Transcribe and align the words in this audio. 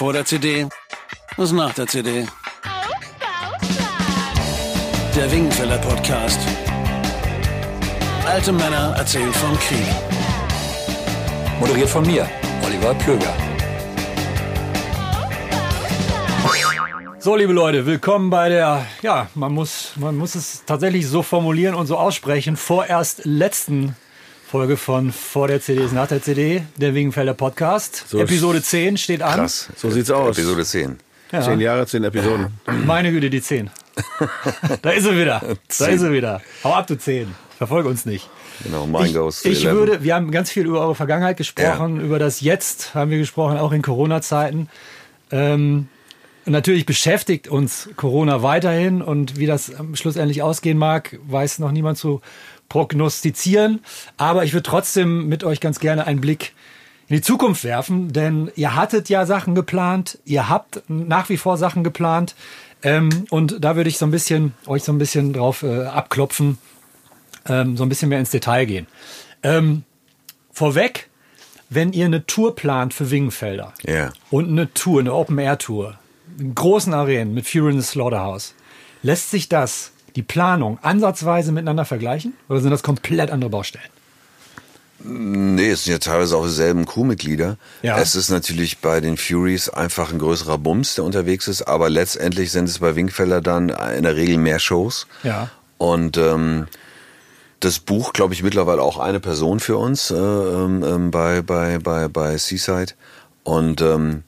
Vor 0.00 0.14
der 0.14 0.24
CD, 0.24 0.66
was 1.36 1.52
nach 1.52 1.74
der 1.74 1.86
CD. 1.86 2.26
Der 5.14 5.30
Wingenfeller 5.30 5.76
Podcast. 5.76 6.40
Alte 8.24 8.50
Männer 8.50 8.94
erzählen 8.96 9.30
vom 9.30 9.58
Krieg. 9.58 9.84
Moderiert 11.60 11.90
von 11.90 12.06
mir, 12.06 12.26
Oliver 12.64 12.94
Plöger. 12.94 13.34
So, 17.18 17.36
liebe 17.36 17.52
Leute, 17.52 17.84
willkommen 17.84 18.30
bei 18.30 18.48
der, 18.48 18.86
ja, 19.02 19.28
man 19.34 19.52
muss, 19.52 19.92
man 19.96 20.16
muss 20.16 20.34
es 20.34 20.64
tatsächlich 20.64 21.06
so 21.08 21.22
formulieren 21.22 21.74
und 21.74 21.86
so 21.86 21.98
aussprechen, 21.98 22.56
vorerst 22.56 23.26
letzten 23.26 23.94
Folge 24.50 24.76
von 24.76 25.12
Vor 25.12 25.46
der 25.46 25.60
CD 25.60 25.84
ist 25.84 25.92
nach 25.92 26.08
der 26.08 26.20
CD, 26.20 26.64
der 26.76 26.92
Wingenfelder 26.92 27.34
Podcast. 27.34 28.04
So 28.08 28.18
Episode 28.18 28.60
10 28.60 28.96
steht 28.96 29.22
an. 29.22 29.38
Krass. 29.38 29.68
So 29.76 29.90
sieht's 29.90 30.10
aus. 30.10 30.36
Episode 30.36 30.64
10. 30.64 30.98
Ja. 31.30 31.42
Zehn 31.42 31.60
Jahre, 31.60 31.86
zehn 31.86 32.02
Episoden. 32.02 32.48
Meine 32.84 33.12
Güte, 33.12 33.30
die 33.30 33.40
10. 33.40 33.70
da 34.82 34.90
ist 34.90 35.04
sie 35.04 35.16
wieder. 35.16 35.40
Da 35.78 35.86
ist 35.86 36.00
sie 36.00 36.12
wieder. 36.12 36.42
Hau 36.64 36.74
ab, 36.74 36.88
du 36.88 36.98
10. 36.98 37.32
Verfolge 37.58 37.88
uns 37.88 38.06
nicht. 38.06 38.28
Genau, 38.64 38.86
mine 38.86 39.06
Ich, 39.06 39.14
goes 39.14 39.44
ich 39.44 39.66
11. 39.66 39.76
würde, 39.76 40.02
wir 40.02 40.16
haben 40.16 40.32
ganz 40.32 40.50
viel 40.50 40.66
über 40.66 40.80
eure 40.80 40.96
Vergangenheit 40.96 41.36
gesprochen, 41.36 42.00
über 42.00 42.18
das 42.18 42.40
Jetzt 42.40 42.92
haben 42.96 43.12
wir 43.12 43.18
gesprochen, 43.18 43.56
auch 43.56 43.70
in 43.70 43.82
Corona-Zeiten. 43.82 44.68
Ähm, 45.30 45.86
natürlich 46.46 46.86
beschäftigt 46.86 47.48
uns 47.48 47.88
Corona 47.96 48.42
weiterhin 48.42 49.02
und 49.02 49.38
wie 49.38 49.46
das 49.46 49.68
ähm, 49.70 49.94
schlussendlich 49.96 50.42
ausgehen 50.42 50.78
mag, 50.78 51.18
weiß 51.26 51.58
noch 51.58 51.72
niemand 51.72 51.98
zu 51.98 52.20
prognostizieren. 52.68 53.80
Aber 54.16 54.44
ich 54.44 54.52
würde 54.52 54.62
trotzdem 54.68 55.28
mit 55.28 55.44
euch 55.44 55.60
ganz 55.60 55.80
gerne 55.80 56.06
einen 56.06 56.20
Blick 56.20 56.52
in 57.08 57.16
die 57.16 57.22
Zukunft 57.22 57.64
werfen, 57.64 58.12
denn 58.12 58.50
ihr 58.54 58.76
hattet 58.76 59.08
ja 59.08 59.26
Sachen 59.26 59.54
geplant, 59.56 60.18
ihr 60.24 60.48
habt 60.48 60.82
nach 60.88 61.28
wie 61.28 61.36
vor 61.36 61.56
Sachen 61.56 61.82
geplant. 61.84 62.34
Ähm, 62.82 63.10
und 63.30 63.62
da 63.64 63.76
würde 63.76 63.90
ich 63.90 63.98
so 63.98 64.06
ein 64.06 64.10
bisschen 64.12 64.54
euch 64.66 64.84
so 64.84 64.92
ein 64.92 64.98
bisschen 64.98 65.32
drauf 65.32 65.62
äh, 65.62 65.84
abklopfen, 65.84 66.58
ähm, 67.48 67.76
so 67.76 67.82
ein 67.84 67.88
bisschen 67.88 68.08
mehr 68.08 68.20
ins 68.20 68.30
Detail 68.30 68.64
gehen. 68.64 68.86
Ähm, 69.42 69.82
vorweg, 70.52 71.08
wenn 71.68 71.92
ihr 71.92 72.06
eine 72.06 72.26
Tour 72.26 72.54
plant 72.54 72.94
für 72.94 73.10
Wingenfelder 73.10 73.74
Ja. 73.86 74.12
und 74.30 74.48
eine 74.48 74.72
Tour, 74.72 75.00
eine 75.00 75.12
Open-Air-Tour, 75.12 75.98
in 76.40 76.54
großen 76.54 76.94
Arenen 76.94 77.34
mit 77.34 77.46
Fury 77.46 77.72
in 77.72 77.80
the 77.80 77.86
Slaughterhouse, 77.86 78.54
lässt 79.02 79.30
sich 79.30 79.48
das, 79.48 79.92
die 80.16 80.22
Planung, 80.22 80.78
ansatzweise 80.82 81.52
miteinander 81.52 81.84
vergleichen? 81.84 82.34
Oder 82.48 82.60
sind 82.60 82.70
das 82.70 82.82
komplett 82.82 83.30
andere 83.30 83.50
Baustellen? 83.50 83.90
Nee, 85.02 85.70
es 85.70 85.84
sind 85.84 85.92
ja 85.92 85.98
teilweise 85.98 86.36
auch 86.36 86.44
dieselben 86.44 86.84
Crewmitglieder. 86.84 87.56
Ja. 87.82 87.98
Es 87.98 88.14
ist 88.14 88.28
natürlich 88.28 88.78
bei 88.78 89.00
den 89.00 89.16
Furies 89.16 89.70
einfach 89.70 90.12
ein 90.12 90.18
größerer 90.18 90.58
Bums, 90.58 90.94
der 90.94 91.04
unterwegs 91.04 91.48
ist, 91.48 91.62
aber 91.62 91.88
letztendlich 91.88 92.52
sind 92.52 92.68
es 92.68 92.80
bei 92.80 92.96
Winkfeller 92.96 93.40
dann 93.40 93.70
in 93.70 94.02
der 94.02 94.16
Regel 94.16 94.36
mehr 94.36 94.58
Shows. 94.58 95.06
Ja. 95.22 95.48
Und 95.78 96.18
ähm, 96.18 96.66
das 97.60 97.78
Buch, 97.78 98.12
glaube 98.12 98.34
ich, 98.34 98.42
mittlerweile 98.42 98.82
auch 98.82 98.98
eine 98.98 99.20
Person 99.20 99.60
für 99.60 99.78
uns 99.78 100.10
äh, 100.10 100.16
ähm, 100.16 100.84
ähm, 100.84 101.10
bei, 101.10 101.40
bei, 101.40 101.78
bei, 101.78 102.08
bei 102.08 102.36
Seaside. 102.36 102.92
Und 103.42 103.80
ähm, 103.80 104.24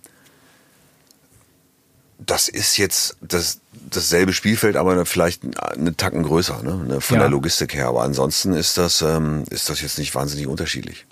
das 2.27 2.48
ist 2.48 2.77
jetzt 2.77 3.17
das, 3.20 3.61
dasselbe 3.91 4.33
Spielfeld, 4.33 4.77
aber 4.77 5.05
vielleicht 5.06 5.42
eine 5.61 5.97
Tacken 5.97 6.23
größer, 6.23 6.62
ne? 6.62 7.01
von 7.01 7.14
Ja. 7.17 7.20
der 7.23 7.31
Logistik 7.31 7.75
her. 7.75 7.89
Aber 7.89 8.03
ansonsten 8.03 8.53
ist 8.53 8.79
das, 8.79 9.03
ähm, 9.03 9.45
ist 9.51 9.69
das 9.69 9.81
jetzt 9.81 9.98
nicht 9.98 10.14
wahnsinnig 10.14 10.47
unterschiedlich. 10.47 11.06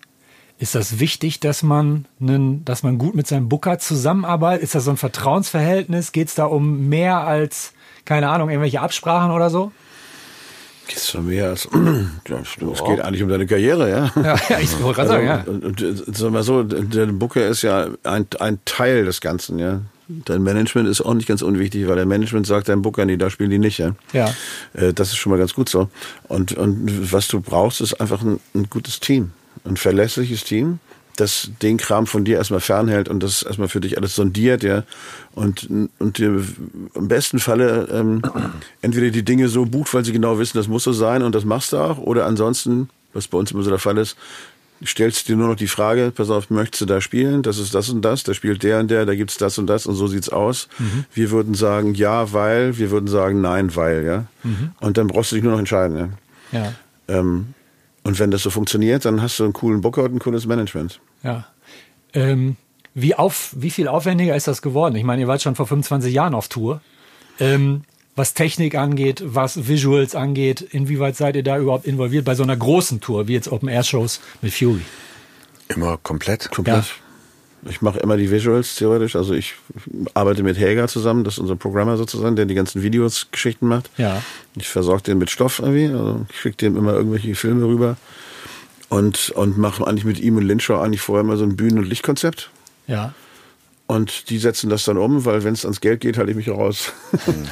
Ist 0.58 0.74
das 0.74 0.98
wichtig, 0.98 1.40
dass 1.40 1.62
man, 1.62 2.04
einen, 2.20 2.64
dass 2.66 2.82
man 2.82 2.98
gut 2.98 3.14
mit 3.14 3.26
seinem 3.26 3.48
Booker 3.48 3.78
zusammenarbeitet? 3.78 4.62
Ist 4.62 4.74
das 4.74 4.84
so 4.84 4.90
ein 4.90 4.98
Vertrauensverhältnis? 4.98 6.12
Geht 6.12 6.28
es 6.28 6.34
da 6.34 6.44
um 6.44 6.88
mehr 6.88 7.18
als, 7.26 7.72
keine 8.04 8.28
Ahnung, 8.28 8.50
irgendwelche 8.50 8.80
Absprachen 8.82 9.30
oder 9.30 9.48
so? 9.48 9.72
Geht's 10.90 11.08
schon 11.12 11.26
mehr 11.26 11.50
als. 11.50 11.68
Es 12.24 12.84
geht 12.84 13.00
eigentlich 13.00 13.22
um 13.22 13.28
deine 13.28 13.46
Karriere, 13.46 13.88
ja. 13.88 14.12
Ja, 14.20 14.36
ja, 14.48 14.58
ich 14.60 14.80
wollte 14.82 14.96
gerade 14.96 15.08
sagen, 15.08 15.26
ja. 15.26 15.42
Und, 15.46 15.64
und, 15.64 15.82
und 15.82 16.16
sag 16.16 16.32
mal 16.32 16.42
so, 16.42 16.64
der 16.64 17.06
Booker 17.06 17.46
ist 17.46 17.62
ja 17.62 17.88
ein, 18.02 18.26
ein 18.40 18.58
Teil 18.64 19.04
des 19.04 19.20
Ganzen, 19.20 19.58
ja. 19.60 19.82
Dein 20.08 20.42
Management 20.42 20.88
ist 20.88 21.00
auch 21.00 21.14
nicht 21.14 21.28
ganz 21.28 21.42
unwichtig, 21.42 21.86
weil 21.86 21.94
der 21.94 22.06
Management 22.06 22.44
sagt 22.44 22.68
dein 22.68 22.82
Booker, 22.82 23.04
nee, 23.04 23.16
da 23.16 23.30
spielen 23.30 23.50
die 23.50 23.58
nicht, 23.60 23.78
ja. 23.78 23.94
Ja. 24.12 24.34
Äh, 24.74 24.92
Das 24.92 25.10
ist 25.10 25.16
schon 25.18 25.30
mal 25.30 25.38
ganz 25.38 25.54
gut 25.54 25.68
so. 25.68 25.88
Und, 26.26 26.54
und 26.54 27.12
was 27.12 27.28
du 27.28 27.40
brauchst, 27.40 27.80
ist 27.80 28.00
einfach 28.00 28.22
ein, 28.22 28.40
ein 28.54 28.68
gutes 28.68 28.98
Team. 28.98 29.30
Ein 29.64 29.76
verlässliches 29.76 30.42
Team, 30.42 30.80
das 31.20 31.50
den 31.62 31.76
Kram 31.76 32.06
von 32.06 32.24
dir 32.24 32.36
erstmal 32.36 32.60
fernhält 32.60 33.08
und 33.08 33.22
das 33.22 33.42
erstmal 33.42 33.68
für 33.68 33.80
dich 33.80 33.96
alles 33.96 34.14
sondiert, 34.14 34.62
ja. 34.62 34.84
Und, 35.34 35.68
und 35.98 36.18
dir 36.18 36.44
im 36.94 37.08
besten 37.08 37.38
Falle 37.38 37.88
ähm, 37.92 38.22
entweder 38.82 39.10
die 39.10 39.24
Dinge 39.24 39.48
so 39.48 39.64
bucht, 39.66 39.92
weil 39.94 40.04
sie 40.04 40.12
genau 40.12 40.38
wissen, 40.38 40.56
das 40.56 40.68
muss 40.68 40.84
so 40.84 40.92
sein 40.92 41.22
und 41.22 41.34
das 41.34 41.44
machst 41.44 41.72
du 41.72 41.78
auch, 41.78 41.98
oder 41.98 42.26
ansonsten, 42.26 42.88
was 43.12 43.28
bei 43.28 43.38
uns 43.38 43.52
immer 43.52 43.62
so 43.62 43.70
der 43.70 43.78
Fall 43.78 43.98
ist, 43.98 44.16
stellst 44.84 45.28
dir 45.28 45.36
nur 45.36 45.48
noch 45.48 45.56
die 45.56 45.68
Frage, 45.68 46.10
pass 46.14 46.30
auf, 46.30 46.48
möchtest 46.48 46.80
du 46.80 46.86
da 46.86 47.00
spielen? 47.00 47.42
Das 47.42 47.58
ist 47.58 47.74
das 47.74 47.90
und 47.90 48.02
das, 48.02 48.22
da 48.24 48.32
spielt 48.32 48.62
der 48.62 48.80
und 48.80 48.90
der, 48.90 49.04
da 49.04 49.14
gibt's 49.14 49.36
das 49.36 49.58
und 49.58 49.66
das 49.66 49.86
und 49.86 49.94
so 49.94 50.06
sieht's 50.06 50.30
aus. 50.30 50.68
Wir 51.12 51.30
würden 51.30 51.54
sagen 51.54 51.94
ja, 51.94 52.32
weil, 52.32 52.78
wir 52.78 52.90
würden 52.90 53.06
sagen 53.06 53.40
nein, 53.42 53.76
weil, 53.76 54.04
ja. 54.04 54.24
Und 54.80 54.96
dann 54.96 55.06
brauchst 55.06 55.32
du 55.32 55.36
dich 55.36 55.44
nur 55.44 55.52
noch 55.52 55.58
entscheiden, 55.58 55.96
ja. 55.98 56.08
Ja. 56.60 56.74
Ähm, 57.08 57.54
und 58.02 58.18
wenn 58.18 58.30
das 58.30 58.42
so 58.42 58.50
funktioniert, 58.50 59.04
dann 59.04 59.20
hast 59.20 59.38
du 59.38 59.44
einen 59.44 59.52
coolen 59.52 59.82
Booker 59.82 60.04
und 60.04 60.14
ein 60.14 60.18
cooles 60.18 60.46
Management. 60.46 61.00
Ja. 61.22 61.46
Ähm, 62.12 62.56
wie, 62.94 63.14
auf, 63.14 63.54
wie 63.56 63.70
viel 63.70 63.88
aufwendiger 63.88 64.34
ist 64.34 64.48
das 64.48 64.62
geworden? 64.62 64.96
Ich 64.96 65.04
meine, 65.04 65.22
ihr 65.22 65.28
wart 65.28 65.42
schon 65.42 65.54
vor 65.54 65.66
25 65.66 66.12
Jahren 66.12 66.34
auf 66.34 66.48
Tour. 66.48 66.80
Ähm, 67.38 67.82
was 68.16 68.34
Technik 68.34 68.74
angeht, 68.74 69.22
was 69.24 69.68
Visuals 69.68 70.14
angeht, 70.14 70.60
inwieweit 70.60 71.16
seid 71.16 71.36
ihr 71.36 71.42
da 71.42 71.58
überhaupt 71.58 71.86
involviert 71.86 72.24
bei 72.24 72.34
so 72.34 72.42
einer 72.42 72.56
großen 72.56 73.00
Tour, 73.00 73.28
wie 73.28 73.32
jetzt 73.32 73.50
Open 73.50 73.68
Air 73.68 73.84
Shows 73.84 74.20
mit 74.42 74.52
Fury? 74.52 74.82
Immer 75.68 75.96
komplett. 75.98 76.50
Komplett. 76.50 76.84
Ich 77.68 77.82
mache 77.82 77.98
immer 78.00 78.16
die 78.16 78.30
Visuals 78.30 78.74
theoretisch. 78.74 79.16
Also 79.16 79.34
ich 79.34 79.54
arbeite 80.14 80.42
mit 80.42 80.58
Helga 80.58 80.88
zusammen, 80.88 81.24
das 81.24 81.34
ist 81.34 81.40
unser 81.40 81.56
Programmer 81.56 81.96
sozusagen, 81.96 82.34
der 82.34 82.46
die 82.46 82.54
ganzen 82.54 82.82
Videos, 82.82 83.28
Geschichten 83.30 83.68
macht. 83.68 83.90
Ja. 83.98 84.22
Ich 84.56 84.68
versorge 84.68 85.02
den 85.02 85.18
mit 85.18 85.30
Stoff 85.30 85.58
irgendwie. 85.58 85.86
Also 85.86 86.26
ich 86.30 86.40
schicke 86.40 86.56
dem 86.56 86.76
immer 86.76 86.94
irgendwelche 86.94 87.34
Filme 87.34 87.66
rüber 87.66 87.96
und, 88.90 89.30
und 89.30 89.56
mache 89.56 89.86
eigentlich 89.86 90.04
mit 90.04 90.20
ihm 90.20 90.36
und 90.36 90.42
Linshaw 90.42 90.82
eigentlich 90.82 91.00
vorher 91.00 91.24
mal 91.24 91.38
so 91.38 91.44
ein 91.44 91.56
Bühnen- 91.56 91.78
und 91.78 91.88
Lichtkonzept. 91.88 92.50
Ja. 92.86 93.14
Und 93.86 94.30
die 94.30 94.38
setzen 94.38 94.68
das 94.68 94.84
dann 94.84 94.98
um, 94.98 95.24
weil 95.24 95.42
wenn 95.42 95.54
es 95.54 95.64
ans 95.64 95.80
Geld 95.80 96.00
geht, 96.00 96.18
halte 96.18 96.30
ich 96.30 96.36
mich 96.36 96.48
raus. 96.48 96.92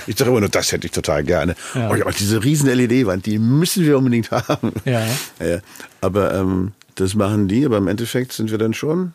ich 0.07 0.17
sage 0.19 0.31
immer 0.31 0.41
nur, 0.41 0.49
das 0.49 0.71
hätte 0.71 0.87
ich 0.87 0.93
total 0.93 1.25
gerne. 1.25 1.57
Ja. 1.75 1.91
Oh, 1.91 1.95
ja, 1.95 2.09
diese 2.11 2.45
riesen 2.45 2.69
LED-Wand, 2.69 3.27
die 3.27 3.39
müssen 3.39 3.85
wir 3.85 3.99
unbedingt 3.99 4.31
haben. 4.31 4.73
Ja. 4.85 5.07
ja 5.41 5.61
aber 6.01 6.35
ähm, 6.35 6.73
das 6.97 7.15
machen 7.15 7.49
die, 7.49 7.65
aber 7.65 7.79
im 7.79 7.89
Endeffekt 7.89 8.33
sind 8.33 8.51
wir 8.51 8.59
dann 8.59 8.75
schon, 8.75 9.15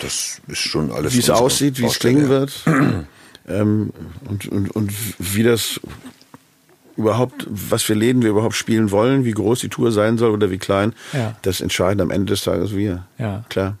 Das 0.00 0.40
ist 0.46 0.58
schon 0.58 0.92
alles. 0.92 1.14
wie 1.14 1.18
es 1.18 1.30
aussieht, 1.30 1.78
wie 1.78 1.86
es 1.86 1.98
klingen 1.98 2.24
ja. 2.24 2.28
wird 2.28 2.62
ähm, 3.48 3.92
und, 4.28 4.46
und, 4.48 4.70
und 4.70 4.92
wie 5.18 5.42
das 5.42 5.80
überhaupt, 6.96 7.46
was 7.48 7.82
für 7.82 7.94
Läden 7.94 8.22
wir 8.22 8.30
überhaupt 8.30 8.54
spielen 8.54 8.90
wollen, 8.90 9.24
wie 9.24 9.32
groß 9.32 9.60
die 9.60 9.68
Tour 9.68 9.90
sein 9.92 10.18
soll 10.18 10.30
oder 10.30 10.50
wie 10.50 10.58
klein, 10.58 10.92
Ja. 11.12 11.36
das 11.42 11.60
entscheiden 11.60 12.00
am 12.00 12.10
Ende 12.10 12.26
des 12.32 12.42
Tages 12.44 12.74
wir. 12.74 13.06
Ja. 13.18 13.44
Klar. 13.48 13.78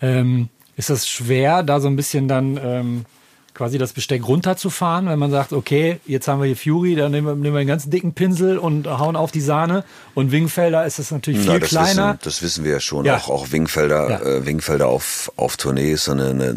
Ähm, 0.00 0.48
ist 0.76 0.90
das 0.90 1.08
schwer, 1.08 1.62
da 1.62 1.80
so 1.80 1.88
ein 1.88 1.96
bisschen 1.96 2.28
dann 2.28 2.58
ähm, 2.62 3.04
quasi 3.54 3.76
das 3.78 3.92
Besteck 3.92 4.26
runterzufahren, 4.26 5.06
wenn 5.08 5.18
man 5.18 5.30
sagt, 5.30 5.52
okay, 5.52 6.00
jetzt 6.06 6.26
haben 6.28 6.40
wir 6.40 6.46
hier 6.46 6.56
Fury, 6.56 6.94
dann 6.94 7.12
nehmen 7.12 7.26
wir, 7.26 7.34
nehmen 7.34 7.54
wir 7.54 7.60
einen 7.60 7.68
ganz 7.68 7.88
dicken 7.88 8.14
Pinsel 8.14 8.56
und 8.58 8.86
hauen 8.86 9.14
auf 9.14 9.30
die 9.30 9.40
Sahne. 9.42 9.84
Und 10.14 10.32
Wingfelder 10.32 10.86
ist 10.86 10.98
das 10.98 11.10
natürlich 11.10 11.40
viel 11.40 11.50
Na, 11.52 11.58
das 11.58 11.68
kleiner. 11.68 12.08
Wissen, 12.08 12.18
das 12.22 12.42
wissen 12.42 12.64
wir 12.64 12.72
ja 12.72 12.80
schon. 12.80 13.04
Ja. 13.04 13.16
Auch, 13.18 13.28
auch 13.28 13.52
Wingfelder, 13.52 14.10
Ja. 14.10 14.20
äh, 14.20 14.46
Wingfelder 14.46 14.88
auf, 14.88 15.30
auf 15.36 15.56
Tournee 15.56 15.92
ist 15.92 16.08
eine, 16.08 16.28
eine, 16.30 16.54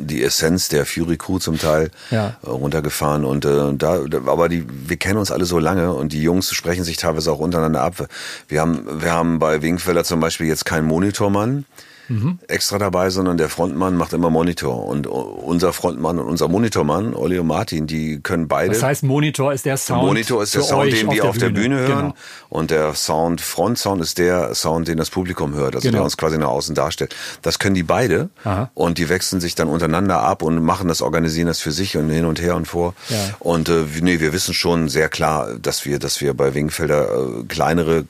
die 0.00 0.22
Essenz 0.22 0.68
der 0.68 0.86
Fury 0.86 1.16
Crew 1.18 1.38
zum 1.38 1.58
Teil 1.58 1.90
Ja. 2.10 2.36
äh, 2.42 2.48
runtergefahren. 2.48 3.24
Und 3.24 3.44
äh, 3.44 3.72
da, 3.74 3.98
da, 4.08 4.18
aber 4.26 4.48
die, 4.48 4.64
wir 4.68 4.96
kennen 4.96 5.18
uns 5.18 5.30
alle 5.30 5.44
so 5.44 5.58
lange 5.58 5.92
und 5.92 6.12
die 6.12 6.22
Jungs 6.22 6.50
sprechen 6.54 6.84
sich 6.84 6.96
teilweise 6.96 7.30
auch 7.30 7.38
untereinander 7.40 7.82
ab. 7.82 8.08
Wir 8.48 8.60
haben, 8.60 8.86
wir 9.02 9.12
haben 9.12 9.38
bei 9.38 9.60
Wingfelder 9.62 10.04
zum 10.04 10.20
Beispiel 10.20 10.46
jetzt 10.46 10.64
keinen 10.64 10.86
Monitormann. 10.86 11.66
Mhm. 12.12 12.38
extra 12.48 12.78
dabei, 12.78 13.10
sondern 13.10 13.38
der 13.38 13.48
Frontmann 13.48 13.96
macht 13.96 14.12
immer 14.12 14.28
Monitor. 14.30 14.84
Und 14.86 15.06
unser 15.06 15.72
Frontmann 15.72 16.18
und 16.18 16.26
unser 16.26 16.48
Monitormann, 16.48 17.14
Olli 17.14 17.38
und 17.38 17.46
Martin, 17.46 17.86
die 17.86 18.20
können 18.20 18.48
beide. 18.48 18.72
Das 18.72 18.82
heißt, 18.82 19.02
Monitor 19.02 19.52
ist 19.52 19.64
der 19.64 19.76
Sound. 19.76 20.02
Monitor 20.02 20.42
ist 20.42 20.54
der 20.54 20.62
Sound, 20.62 20.92
den 20.92 21.10
wir 21.10 21.24
auf 21.24 21.38
der 21.38 21.50
Bühne, 21.50 21.78
hören. 21.78 21.98
Genau. 21.98 22.14
Und 22.48 22.70
der 22.70 22.94
Sound, 22.94 23.40
Frontsound 23.40 24.02
ist 24.02 24.18
der 24.18 24.54
Sound, 24.54 24.88
den 24.88 24.98
das 24.98 25.10
Publikum 25.10 25.54
hört, 25.54 25.74
also 25.74 25.86
Genau. 25.86 25.98
der 25.98 26.04
uns 26.04 26.16
quasi 26.16 26.38
nach 26.38 26.48
außen 26.48 26.74
darstellt. 26.74 27.14
Das 27.40 27.58
können 27.58 27.74
die 27.74 27.82
beide. 27.82 28.28
Aha. 28.44 28.70
Und 28.74 28.98
die 28.98 29.08
wechseln 29.08 29.40
sich 29.40 29.54
dann 29.54 29.68
untereinander 29.68 30.20
ab 30.20 30.42
und 30.42 30.62
machen 30.62 30.88
das, 30.88 31.00
organisieren 31.02 31.46
das 31.46 31.60
für 31.60 31.72
sich 31.72 31.96
und 31.96 32.10
hin 32.10 32.26
und 32.26 32.40
her 32.40 32.56
und 32.56 32.66
vor. 32.68 32.94
Ja. 33.08 33.16
Und 33.38 33.68
äh, 33.68 33.84
nee, 34.00 34.20
wir 34.20 34.32
wissen 34.32 34.54
schon 34.54 34.88
sehr 34.88 35.08
klar, 35.08 35.54
dass 35.60 35.84
wir, 35.86 35.98
dass 35.98 36.20
wir 36.20 36.34
bei 36.34 36.54
Wingfelder 36.54 37.08
äh, 37.40 37.44
kleinere 37.48 38.04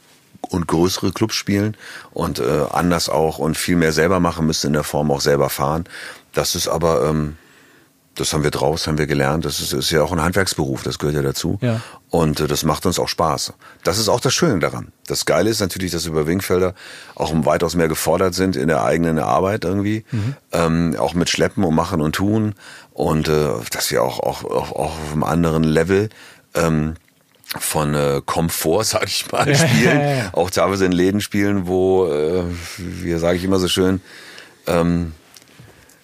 und 0.49 0.67
größere 0.67 1.13
Clubs 1.13 1.35
spielen 1.35 1.77
und 2.13 2.39
äh, 2.39 2.65
anders 2.71 3.09
auch 3.09 3.39
und 3.39 3.57
viel 3.57 3.77
mehr 3.77 3.93
selber 3.93 4.21
machen 4.21 4.47
müssen 4.47 4.69
in 4.69 4.73
der 4.73 4.85
Form 4.85 5.11
auch 5.11 5.21
selber 5.21 5.51
fahren. 5.51 5.85
Das 6.33 6.55
ist 6.55 6.69
aber, 6.69 7.09
ähm, 7.09 7.37
das 8.15 8.33
haben 8.33 8.45
wir 8.45 8.51
draus, 8.51 8.87
haben 8.87 8.99
wir 8.99 9.07
gelernt. 9.07 9.45
Das 9.45 9.61
ist, 9.61 9.73
ist 9.73 9.91
ja 9.91 10.03
auch 10.03 10.13
ein 10.13 10.21
Handwerksberuf, 10.21 10.83
das 10.83 10.99
gehört 10.99 11.17
ja 11.17 11.23
dazu. 11.23 11.59
Ja. 11.63 11.81
Und 12.11 12.41
äh, 12.41 12.47
das 12.47 12.65
macht 12.65 12.85
uns 12.85 12.99
auch 12.99 13.09
Spaß. 13.09 13.55
Das 13.85 13.99
ist 13.99 14.09
auch 14.09 14.21
das 14.21 14.35
Schöne 14.35 14.59
daran. 14.59 14.93
Das 15.07 15.25
Geile 15.25 15.49
ist 15.49 15.61
natürlich, 15.61 15.93
dass 15.93 16.05
wir 16.05 16.13
über 16.13 16.27
Wingfelder 16.27 16.75
auch 17.15 17.33
weitaus 17.47 17.75
mehr 17.75 17.89
gefordert 17.89 18.35
sind 18.35 18.57
in 18.57 18.69
der 18.69 18.85
eigenen 18.85 19.19
Arbeit 19.19 19.65
irgendwie. 19.65 20.05
Ähm, 20.53 20.97
auch 20.99 21.15
mit 21.15 21.31
Schleppen 21.31 21.65
und 21.65 21.75
Machen 21.75 22.01
und 22.01 22.15
Tun. 22.15 22.55
Und 22.93 23.29
äh, 23.29 23.49
dass 23.71 23.91
wir 23.91 24.03
auch, 24.03 24.21
auch, 24.21 24.45
auch, 24.45 24.73
auch 24.73 24.99
auf 24.99 25.13
einem 25.13 25.25
anderen 25.25 25.65
Level 25.65 26.11
ähm, 26.55 26.95
von 27.59 27.95
äh, 27.95 28.21
Komfort, 28.25 28.85
sag 28.87 29.05
ich 29.07 29.31
mal, 29.31 29.55
spielen. 29.55 29.99
ja, 30.01 30.15
ja. 30.17 30.31
Auch 30.33 30.51
teilweise 30.51 30.87
in 30.87 30.93
Läden 30.93 31.21
spielen, 31.21 31.67
wo, 31.67 32.07
äh, 32.07 32.43
wie 32.79 33.13
sage 33.19 33.37
ich 33.37 33.45
immer 33.45 33.59
so 33.59 33.69
schön, 33.69 34.01
ähm, 34.67 35.13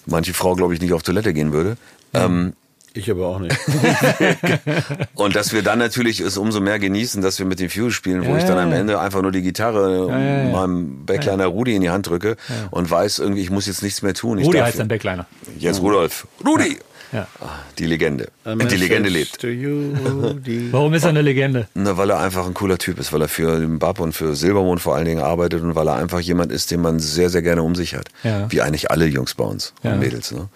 manche 0.06 0.34
Frau, 0.34 0.54
glaube 0.54 0.74
ich, 0.74 0.80
nicht 0.80 0.92
auf 0.92 1.02
Toilette 1.02 1.32
gehen 1.32 1.52
würde. 1.52 1.76
Ähm, 2.14 2.54
Ich 2.94 3.10
aber 3.10 3.26
auch 3.28 3.38
nicht. 3.38 3.56
und 5.14 5.36
dass 5.36 5.52
wir 5.52 5.62
dann 5.62 5.78
natürlich 5.78 6.20
es 6.20 6.36
umso 6.36 6.60
mehr 6.60 6.78
genießen, 6.78 7.22
dass 7.22 7.38
wir 7.38 7.46
mit 7.46 7.60
dem 7.60 7.70
Fuse 7.70 7.92
spielen, 7.92 8.26
wo 8.26 8.34
ich 8.36 8.44
dann 8.44 8.58
am. 8.58 8.72
Ende 8.72 8.98
einfach 8.98 9.22
nur 9.22 9.30
die 9.32 9.42
Gitarre 9.42 10.08
meinem 10.52 11.04
Backliner 11.06 11.46
Rudi 11.46 11.74
in 11.76 11.82
die 11.82 11.90
Hand 11.90 12.08
drücke 12.08 12.36
und 12.70 12.90
weiß 12.90 13.18
irgendwie, 13.20 13.42
ich 13.42 13.50
muss 13.50 13.66
jetzt 13.66 13.82
nichts 13.82 14.02
mehr 14.02 14.14
tun. 14.14 14.38
Ich 14.38 14.46
Rudi 14.46 14.58
darf- 14.58 14.68
heißt 14.68 14.80
ein 14.80 14.88
Backliner. 14.88 15.26
Jetzt 15.58 15.80
Rudolf. 15.80 16.26
Rudi! 16.44 16.78
Ja. 17.12 17.26
Ah, 17.40 17.60
Die 17.78 17.86
Legende. 17.86 18.28
Die 18.44 18.76
Legende 18.76 19.08
lebt. 19.08 19.42
You, 19.42 19.94
Rudi. 20.22 20.68
Warum 20.72 20.92
ist 20.94 21.04
er 21.04 21.08
eine 21.10 21.22
Legende? 21.22 21.66
Na, 21.74 21.96
weil 21.96 22.10
er 22.10 22.18
einfach 22.20 22.46
ein 22.46 22.54
cooler 22.54 22.76
Typ 22.78 22.98
ist, 22.98 23.12
weil 23.12 23.22
er 23.22 23.28
für 23.28 23.58
den 23.58 23.78
Bab 23.78 23.98
und 24.00 24.12
für 24.12 24.34
Silbermond 24.36 24.80
vor 24.80 24.94
allen 24.94 25.06
Dingen 25.06 25.20
arbeitet 25.22 25.62
und 25.62 25.74
weil 25.74 25.88
er 25.88 25.94
einfach 25.96 26.20
jemand 26.20 26.52
ist, 26.52 26.70
den 26.70 26.82
man 26.82 26.98
sehr, 27.00 27.30
sehr 27.30 27.42
gerne 27.42 27.62
um 27.62 27.74
sich 27.74 27.94
hat. 27.94 28.08
Ja. 28.24 28.50
Wie 28.50 28.60
eigentlich 28.60 28.90
alle 28.90 29.06
Jungs 29.06 29.34
bei 29.34 29.44
uns 29.44 29.72
Ja. 29.82 29.92
und 29.94 30.00
Mädels. 30.00 30.32
Ne? 30.32 30.48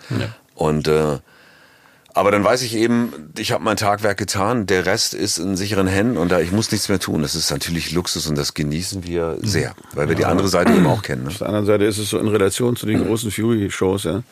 Und 0.55 0.89
äh, 0.89 1.19
aber 2.15 2.31
dann 2.31 2.45
weiß 2.45 2.61
ich 2.61 2.75
eben, 2.77 3.33
ich 3.39 3.53
habe 3.53 3.65
mein 3.65 3.79
Tagwerk 3.79 4.19
getan, 4.19 4.67
der 4.67 4.85
Rest 4.85 5.15
ist 5.15 5.39
in 5.39 5.57
sicheren 5.57 5.87
Händen 5.87 6.19
und 6.19 6.31
da 6.31 6.41
ich 6.41 6.53
muss 6.53 6.71
nichts 6.71 6.91
mehr 6.91 6.99
tun. 6.99 7.23
Das 7.23 7.35
ist 7.35 7.51
natürlich 7.51 7.93
Luxus 7.93 8.27
und 8.27 8.37
das 8.37 8.53
genießen 8.53 9.05
wir 9.05 9.39
sehr, 9.41 9.75
weil 9.95 10.11
wir 10.11 10.15
die 10.15 10.27
andere 10.27 10.49
Seite 10.49 10.75
eben 10.75 10.87
auch 10.87 11.01
kennen. 11.01 11.23
Ne? 11.23 11.29
Auf 11.31 11.39
der 11.39 11.47
anderen 11.47 11.65
Seite 11.65 11.85
ist 11.85 11.97
es 11.97 12.11
so 12.11 12.19
in 12.19 12.29
Relation 12.29 12.77
zu 12.77 12.85
den 12.85 13.03
großen 13.07 13.31
Fury-Shows, 13.31 14.05
ja. 14.05 14.23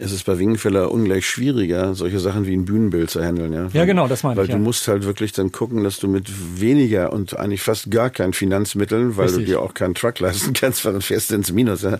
Es 0.00 0.12
ist 0.12 0.24
bei 0.26 0.38
Wingenfeller 0.38 0.92
ungleich 0.92 1.26
schwieriger, 1.26 1.92
solche 1.96 2.20
Sachen 2.20 2.46
wie 2.46 2.54
ein 2.56 2.64
Bühnenbild 2.64 3.10
zu 3.10 3.20
handeln, 3.20 3.52
ja. 3.52 3.66
Ja, 3.72 3.84
genau, 3.84 4.06
das 4.06 4.22
meine 4.22 4.36
Weil 4.36 4.44
ich, 4.44 4.50
du 4.50 4.56
ja. 4.56 4.62
musst 4.62 4.86
halt 4.86 5.04
wirklich 5.04 5.32
dann 5.32 5.50
gucken, 5.50 5.82
dass 5.82 5.98
du 5.98 6.06
mit 6.06 6.30
weniger 6.60 7.12
und 7.12 7.36
eigentlich 7.36 7.62
fast 7.62 7.90
gar 7.90 8.08
keinen 8.08 8.32
Finanzmitteln, 8.32 9.16
weil 9.16 9.26
Richtig. 9.26 9.46
du 9.46 9.50
dir 9.52 9.60
auch 9.60 9.74
keinen 9.74 9.94
Truck 9.94 10.20
leisten 10.20 10.52
kannst, 10.52 10.84
weil 10.84 10.92
dann 10.92 11.02
fährst 11.02 11.30
du 11.30 11.34
ins 11.34 11.50
Minus, 11.50 11.82
ja. 11.82 11.98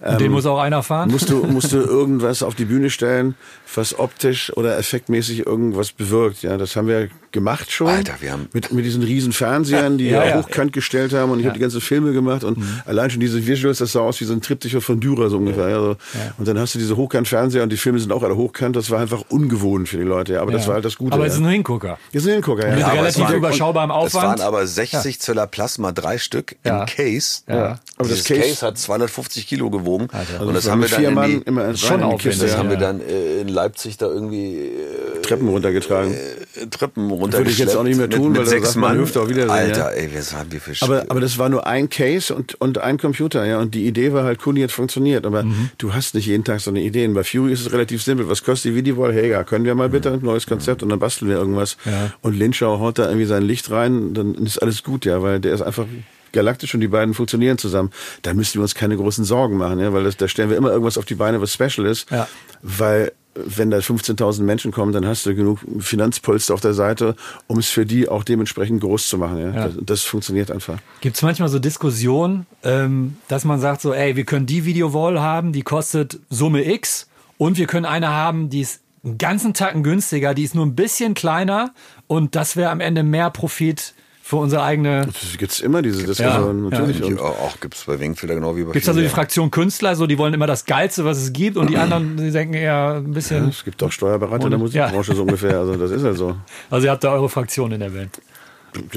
Ja. 0.00 0.12
Und 0.12 0.20
den 0.22 0.32
muss 0.32 0.46
auch 0.46 0.58
einer 0.58 0.82
fahren. 0.82 1.10
Musst 1.10 1.28
du, 1.28 1.44
musst 1.44 1.72
du 1.72 1.76
irgendwas 1.76 2.42
auf 2.42 2.54
die 2.54 2.64
Bühne 2.64 2.88
stellen, 2.88 3.34
was 3.74 3.98
optisch 3.98 4.50
oder 4.56 4.78
effektmäßig 4.78 5.46
irgendwas 5.46 5.92
bewirkt. 5.92 6.42
Ja, 6.42 6.56
das 6.56 6.76
haben 6.76 6.88
wir 6.88 7.08
gemacht 7.32 7.70
schon. 7.72 7.88
Alter, 7.88 8.14
wir 8.20 8.32
haben- 8.32 8.48
mit, 8.52 8.72
mit 8.72 8.84
diesen 8.84 9.02
riesen 9.02 9.32
Fernsehern, 9.32 9.98
die 9.98 10.06
Ja, 10.08 10.24
ja, 10.24 10.30
ja. 10.36 10.42
hochkant 10.42 10.72
gestellt 10.72 11.12
haben 11.12 11.30
und 11.32 11.40
ich 11.40 11.44
habe 11.46 11.54
die 11.54 11.60
ganzen 11.60 11.80
Filme 11.80 12.12
gemacht 12.12 12.44
und 12.44 12.56
allein 12.86 13.10
schon 13.10 13.20
diese 13.20 13.44
Visuals, 13.46 13.78
das 13.78 13.92
sah 13.92 14.00
aus 14.00 14.20
wie 14.20 14.24
so 14.24 14.32
ein 14.32 14.40
Triptych 14.40 14.76
von 14.82 15.00
Dürer 15.00 15.28
so 15.28 15.36
ungefähr. 15.38 15.68
Ja. 15.68 15.80
so. 15.80 15.96
Und 16.38 16.46
dann 16.48 16.58
hast 16.58 16.74
du 16.76 16.78
diese 16.78 16.96
Hochkant-Fernseher 17.34 17.62
und 17.62 17.70
die 17.70 17.76
Filme 17.76 17.98
sind 17.98 18.12
auch 18.12 18.22
alle 18.22 18.36
hochkant. 18.36 18.76
Das 18.76 18.90
war 18.90 19.00
einfach 19.00 19.22
ungewohnt 19.28 19.88
für 19.88 19.96
die 19.98 20.02
Leute. 20.04 20.34
Ja. 20.34 20.42
Aber 20.42 20.52
das 20.52 20.62
Ja. 20.62 20.68
war 20.68 20.74
halt 20.76 20.84
das 20.84 20.96
Gute. 20.96 21.12
Aber 21.14 21.24
ja. 21.24 21.28
es 21.28 21.34
ist 21.34 21.40
ein 21.40 21.48
Hingucker. 21.48 21.98
Wir 22.12 22.20
sind 22.20 22.32
Hingucker, 22.34 22.68
ja. 22.68 22.74
Mit 22.74 22.84
aber 22.84 22.94
relativ 22.94 23.24
es 23.28 23.34
überschaubarem 23.34 23.90
Es 23.90 24.14
waren 24.14 24.24
Aufwand. 24.26 24.40
aber 24.40 24.66
60 24.66 25.20
Zöller 25.20 25.46
Plasma, 25.46 25.92
drei 25.92 26.18
Stück 26.18 26.56
Ja. 26.64 26.80
im 26.80 26.86
Case. 26.86 27.42
Ja. 27.48 27.78
Aber 27.96 28.08
das 28.08 28.24
Case, 28.24 28.40
Case- 28.40 28.66
hat 28.66 28.78
250 28.78 29.46
Kilo 29.46 29.70
gewogen. 29.70 30.08
Also 30.12 30.46
und 30.46 30.54
das 30.54 30.64
war 30.66 30.72
haben 30.72 30.82
wir 30.82 30.88
dann 30.88 30.98
vier 31.00 31.08
in 31.08 31.14
Mann 31.14 31.30
die, 31.30 31.36
immer 31.46 31.76
schon 31.76 32.00
in 32.02 32.10
die 32.10 32.16
Kiste. 32.16 32.42
das 32.44 32.52
Ja. 32.52 32.58
haben 32.58 32.68
wir 32.68 32.74
Ja. 32.76 32.80
dann 32.80 33.00
äh, 33.00 33.40
in 33.40 33.48
Leipzig 33.48 33.96
da 33.96 34.06
irgendwie 34.06 34.56
äh, 34.58 35.20
Treppen 35.22 35.48
runtergetragen. 35.48 36.12
äh, 36.14 36.66
Treppen 36.66 37.10
runter. 37.10 37.38
Würde 37.38 37.50
ich 37.50 37.58
jetzt 37.58 37.76
auch 37.76 37.82
nicht 37.82 37.96
mehr 37.96 38.08
tun, 38.10 38.32
mit, 38.32 38.38
weil 38.38 38.44
mit 38.46 38.52
da 38.52 38.58
sechs 38.66 38.76
Mann. 38.76 38.98
Hüfte 38.98 39.20
auf 39.20 39.28
Wiedersehen, 39.28 39.50
Alter, 39.50 39.94
ja. 39.96 40.02
ey, 40.02 40.10
was 40.14 40.34
haben 40.34 40.52
wir 40.52 40.60
für 40.60 40.74
Aber, 40.84 41.04
aber 41.08 41.20
das 41.20 41.38
war 41.38 41.48
nur 41.48 41.66
ein 41.66 41.88
Case 41.88 42.34
und, 42.34 42.54
und 42.60 42.78
ein 42.78 42.98
Computer, 42.98 43.44
ja. 43.44 43.58
Und 43.58 43.74
die 43.74 43.86
Idee 43.86 44.12
war 44.12 44.24
halt 44.24 44.40
cool, 44.46 44.54
die 44.54 44.62
hat 44.64 44.70
funktioniert. 44.72 45.26
Aber 45.26 45.42
Mhm. 45.44 45.70
du 45.78 45.94
hast 45.94 46.14
nicht 46.14 46.26
jeden 46.26 46.44
Tag 46.44 46.60
so 46.60 46.70
eine 46.70 46.80
Ideen. 46.80 47.14
Bei 47.14 47.23
Fury 47.24 47.52
ist 47.52 47.60
es 47.60 47.72
relativ 47.72 48.02
simpel. 48.02 48.28
Was 48.28 48.42
kostet 48.42 48.72
die 48.72 48.76
Videowall? 48.76 49.12
Hey, 49.12 49.30
ja, 49.30 49.44
können 49.44 49.64
wir 49.64 49.74
mal 49.74 49.88
bitte 49.88 50.12
ein 50.12 50.20
neues 50.20 50.46
Konzept 50.46 50.82
und 50.82 50.88
dann 50.88 50.98
basteln 50.98 51.28
wir 51.28 51.36
irgendwas. 51.36 51.76
Ja. 51.84 52.12
Und 52.22 52.34
Linschau 52.36 52.78
haut 52.78 52.98
da 52.98 53.06
irgendwie 53.06 53.26
sein 53.26 53.42
Licht 53.42 53.70
rein, 53.70 54.14
dann 54.14 54.34
ist 54.34 54.58
alles 54.58 54.82
gut, 54.82 55.04
ja, 55.04 55.22
weil 55.22 55.40
der 55.40 55.54
ist 55.54 55.62
einfach 55.62 55.86
galaktisch 56.32 56.74
und 56.74 56.80
die 56.80 56.88
beiden 56.88 57.14
funktionieren 57.14 57.58
zusammen. 57.58 57.90
Da 58.22 58.34
müssen 58.34 58.54
wir 58.54 58.62
uns 58.62 58.74
keine 58.74 58.96
großen 58.96 59.24
Sorgen 59.24 59.56
machen, 59.56 59.78
ja, 59.78 59.92
weil 59.92 60.04
das, 60.04 60.16
da 60.16 60.28
stellen 60.28 60.50
wir 60.50 60.56
immer 60.56 60.70
irgendwas 60.70 60.98
auf 60.98 61.06
die 61.06 61.14
Beine, 61.14 61.40
was 61.40 61.54
special 61.54 61.86
ist. 61.86 62.10
Ja. 62.10 62.28
Weil 62.60 63.12
wenn 63.34 63.70
da 63.70 63.78
15.000 63.78 64.42
Menschen 64.42 64.70
kommen, 64.70 64.92
dann 64.92 65.06
hast 65.06 65.26
du 65.26 65.34
genug 65.34 65.58
Finanzpolster 65.80 66.54
auf 66.54 66.60
der 66.60 66.74
Seite, 66.74 67.16
um 67.46 67.58
es 67.58 67.68
für 67.68 67.84
die 67.84 68.08
auch 68.08 68.22
dementsprechend 68.24 68.80
groß 68.80 69.08
zu 69.08 69.18
machen. 69.18 69.38
Ja? 69.38 69.50
Ja. 69.50 69.68
Das, 69.68 69.74
das 69.80 70.02
funktioniert 70.02 70.50
einfach. 70.50 70.78
Gibt 71.00 71.16
es 71.16 71.22
manchmal 71.22 71.48
so 71.48 71.58
Diskussionen, 71.58 72.46
ähm, 72.62 73.16
dass 73.28 73.44
man 73.44 73.60
sagt 73.60 73.80
so, 73.80 73.92
ey, 73.92 74.16
wir 74.16 74.24
können 74.24 74.46
die 74.46 74.64
Videowall 74.64 75.20
haben, 75.20 75.52
die 75.52 75.62
kostet 75.62 76.20
Summe 76.30 76.70
X 76.70 77.08
und 77.44 77.58
wir 77.58 77.66
können 77.66 77.84
eine 77.84 78.08
haben, 78.08 78.48
die 78.48 78.62
ist 78.62 78.80
einen 79.04 79.18
ganzen 79.18 79.52
Tacken 79.52 79.82
günstiger, 79.82 80.32
die 80.32 80.44
ist 80.44 80.54
nur 80.54 80.64
ein 80.64 80.74
bisschen 80.74 81.12
kleiner 81.12 81.74
und 82.06 82.34
das 82.34 82.56
wäre 82.56 82.70
am 82.70 82.80
Ende 82.80 83.02
mehr 83.02 83.28
Profit 83.28 83.92
für 84.22 84.36
unsere 84.36 84.62
eigene... 84.62 85.06
Es 85.10 85.36
gibt 85.36 85.60
immer 85.60 85.82
diese 85.82 86.06
Diskussion, 86.06 86.70
Ja, 86.70 86.70
natürlich. 86.70 87.00
Ja, 87.00 87.04
Und 87.04 87.20
auch 87.20 87.60
gibt's 87.60 87.84
bei 87.84 88.00
Wingfelder 88.00 88.36
genau 88.36 88.56
wie 88.56 88.64
bei 88.64 88.72
Gibt 88.72 88.84
es 88.84 88.88
also 88.88 89.02
die 89.02 89.10
Fraktion 89.10 89.50
Künstler, 89.50 89.94
so 89.94 90.06
die 90.06 90.16
wollen 90.16 90.32
immer 90.32 90.46
das 90.46 90.64
Geilste, 90.64 91.04
was 91.04 91.18
es 91.18 91.34
gibt 91.34 91.58
und 91.58 91.68
die 91.68 91.76
anderen, 91.76 92.16
die 92.16 92.30
denken 92.30 92.54
eher 92.54 92.94
ein 92.94 93.08
ja, 93.08 93.12
bisschen... 93.12 93.50
es 93.50 93.62
gibt 93.62 93.82
auch 93.82 93.92
Steuerberater 93.92 94.44
in 94.44 94.50
der 94.50 94.58
Musikbranche 94.58 95.14
so 95.14 95.22
ungefähr. 95.24 95.58
Also 95.58 95.76
das 95.76 95.90
ist 95.90 96.02
halt 96.02 96.16
so. 96.16 96.36
Also 96.70 96.86
ihr 96.86 96.92
habt 96.92 97.04
da 97.04 97.12
eure 97.12 97.28
Fraktion 97.28 97.72
in 97.72 97.80
der 97.80 97.92
Welt. 97.92 98.22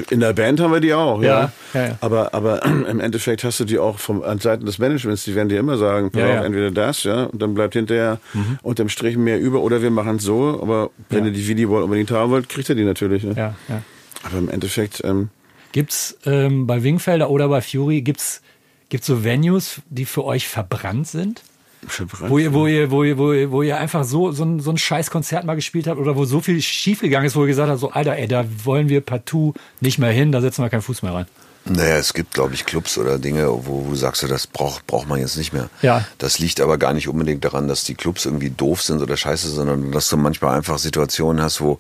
In 0.10 0.20
der 0.20 0.34
Band 0.34 0.60
haben 0.60 0.72
wir 0.72 0.80
die 0.80 0.94
auch, 0.94 1.22
ja. 1.22 1.28
Ja, 1.28 1.52
ja, 1.74 1.88
ja. 1.88 1.98
Aber, 2.02 2.34
aber 2.34 2.66
im 2.66 3.00
Endeffekt 3.00 3.44
hast 3.44 3.60
du 3.60 3.66
die 3.66 3.80
auch 3.80 4.00
vom, 4.00 4.24
an 4.24 4.40
Seiten 4.40 4.66
des 4.66 4.80
Managements, 4.80 5.24
die 5.24 5.36
werden 5.36 5.50
dir 5.50 5.60
immer 5.60 5.78
sagen, 5.78 6.12
pass 6.12 6.24
auf. 6.24 6.40
Mhm. 6.40 6.46
entweder 6.46 6.72
das, 6.72 7.04
ja, 7.04 7.26
und 7.26 7.42
dann 7.42 7.54
bleibt 7.54 7.74
hinterher 7.74 8.20
unterm 8.64 8.90
Strich 8.90 9.18
mehr 9.18 9.40
über, 9.40 9.62
oder 9.62 9.82
wir 9.82 9.92
machen 9.92 10.18
es 10.18 10.24
so, 10.24 10.60
aber 10.62 10.90
wenn 11.10 11.26
ihr 11.26 11.32
die 11.32 11.48
Videowall 11.48 11.84
unbedingt 11.84 12.12
haben 12.12 12.32
wollt, 12.32 12.50
kriegt 12.50 12.70
ihr 12.70 12.76
die 12.76 12.84
natürlich. 12.84 13.24
Ne? 13.24 13.34
Ja, 13.36 13.56
ja. 13.68 13.82
Aber 14.24 14.38
im 14.38 14.50
Endeffekt, 14.50 15.04
ähm, 15.04 15.30
Gibt's 15.72 16.18
ähm, 16.26 16.66
bei 16.66 16.82
Wingfelder 16.84 17.30
oder 17.30 17.50
bei 17.50 17.62
Fury, 17.62 18.02
gibt's, 18.02 18.42
gibt's 18.90 19.08
so 19.08 19.24
Venues, 19.24 19.82
die 19.90 20.06
für 20.06 20.24
euch 20.24 20.48
verbrannt 20.48 21.08
sind? 21.08 21.44
Wo 22.28 22.38
ihr, 22.38 22.54
wo 22.54 22.68
ihr, 22.68 22.92
wo 22.92 23.04
ihr, 23.04 23.18
wo 23.18 23.34
ihr, 23.34 23.52
wo 23.52 23.62
ihr 23.62 23.78
einfach 23.78 24.04
so, 24.04 24.32
so 24.32 24.44
ein, 24.44 24.60
so 24.60 24.72
ein 24.72 24.78
scheiß 24.78 25.12
Konzert 25.12 25.46
mal 25.46 25.56
gespielt 25.56 25.88
habt 25.88 26.00
oder 26.00 26.16
wo 26.16 26.26
so 26.26 26.42
viel 26.42 26.62
schiefgegangen 26.62 27.28
ist, 27.28 27.36
wo 27.36 27.42
ihr 27.42 27.48
gesagt 27.48 27.70
habt, 27.70 27.80
so, 27.80 27.92
Alter, 27.92 28.16
ey, 28.16 28.28
da 28.28 28.46
wollen 28.64 28.90
wir 28.90 29.02
partout 29.02 29.54
nicht 29.80 30.00
mehr 30.00 30.12
hin, 30.12 30.32
da 30.32 30.42
setzen 30.42 30.64
wir 30.64 30.70
keinen 30.70 30.82
Fuß 30.82 31.04
mehr 31.04 31.14
rein. 31.14 31.28
Naja, 31.70 31.98
es 31.98 32.14
gibt, 32.14 32.34
glaube 32.34 32.54
ich, 32.54 32.66
Clubs 32.66 32.98
oder 32.98 33.20
Dinge, 33.20 33.48
wo 33.66 33.88
du 33.90 33.96
sagst, 33.96 34.24
das 34.24 34.48
braucht, 34.48 34.88
braucht 34.88 35.08
man 35.08 35.20
jetzt 35.20 35.38
nicht 35.38 35.54
mehr. 35.54 35.70
Ja. 35.82 36.06
Das 36.18 36.40
liegt 36.40 36.62
aber 36.62 36.78
gar 36.78 36.94
nicht 36.94 37.08
unbedingt 37.08 37.44
daran, 37.44 37.68
dass 37.68 37.84
die 37.84 37.96
Clubs 37.96 38.26
irgendwie 38.26 38.50
doof 38.50 38.82
sind 38.82 39.02
oder 39.02 39.18
scheiße, 39.18 39.50
sondern 39.50 39.92
dass 39.92 40.10
du 40.10 40.18
manchmal 40.18 40.56
einfach 40.56 40.80
Situationen 40.80 41.42
hast, 41.44 41.60
wo, 41.62 41.80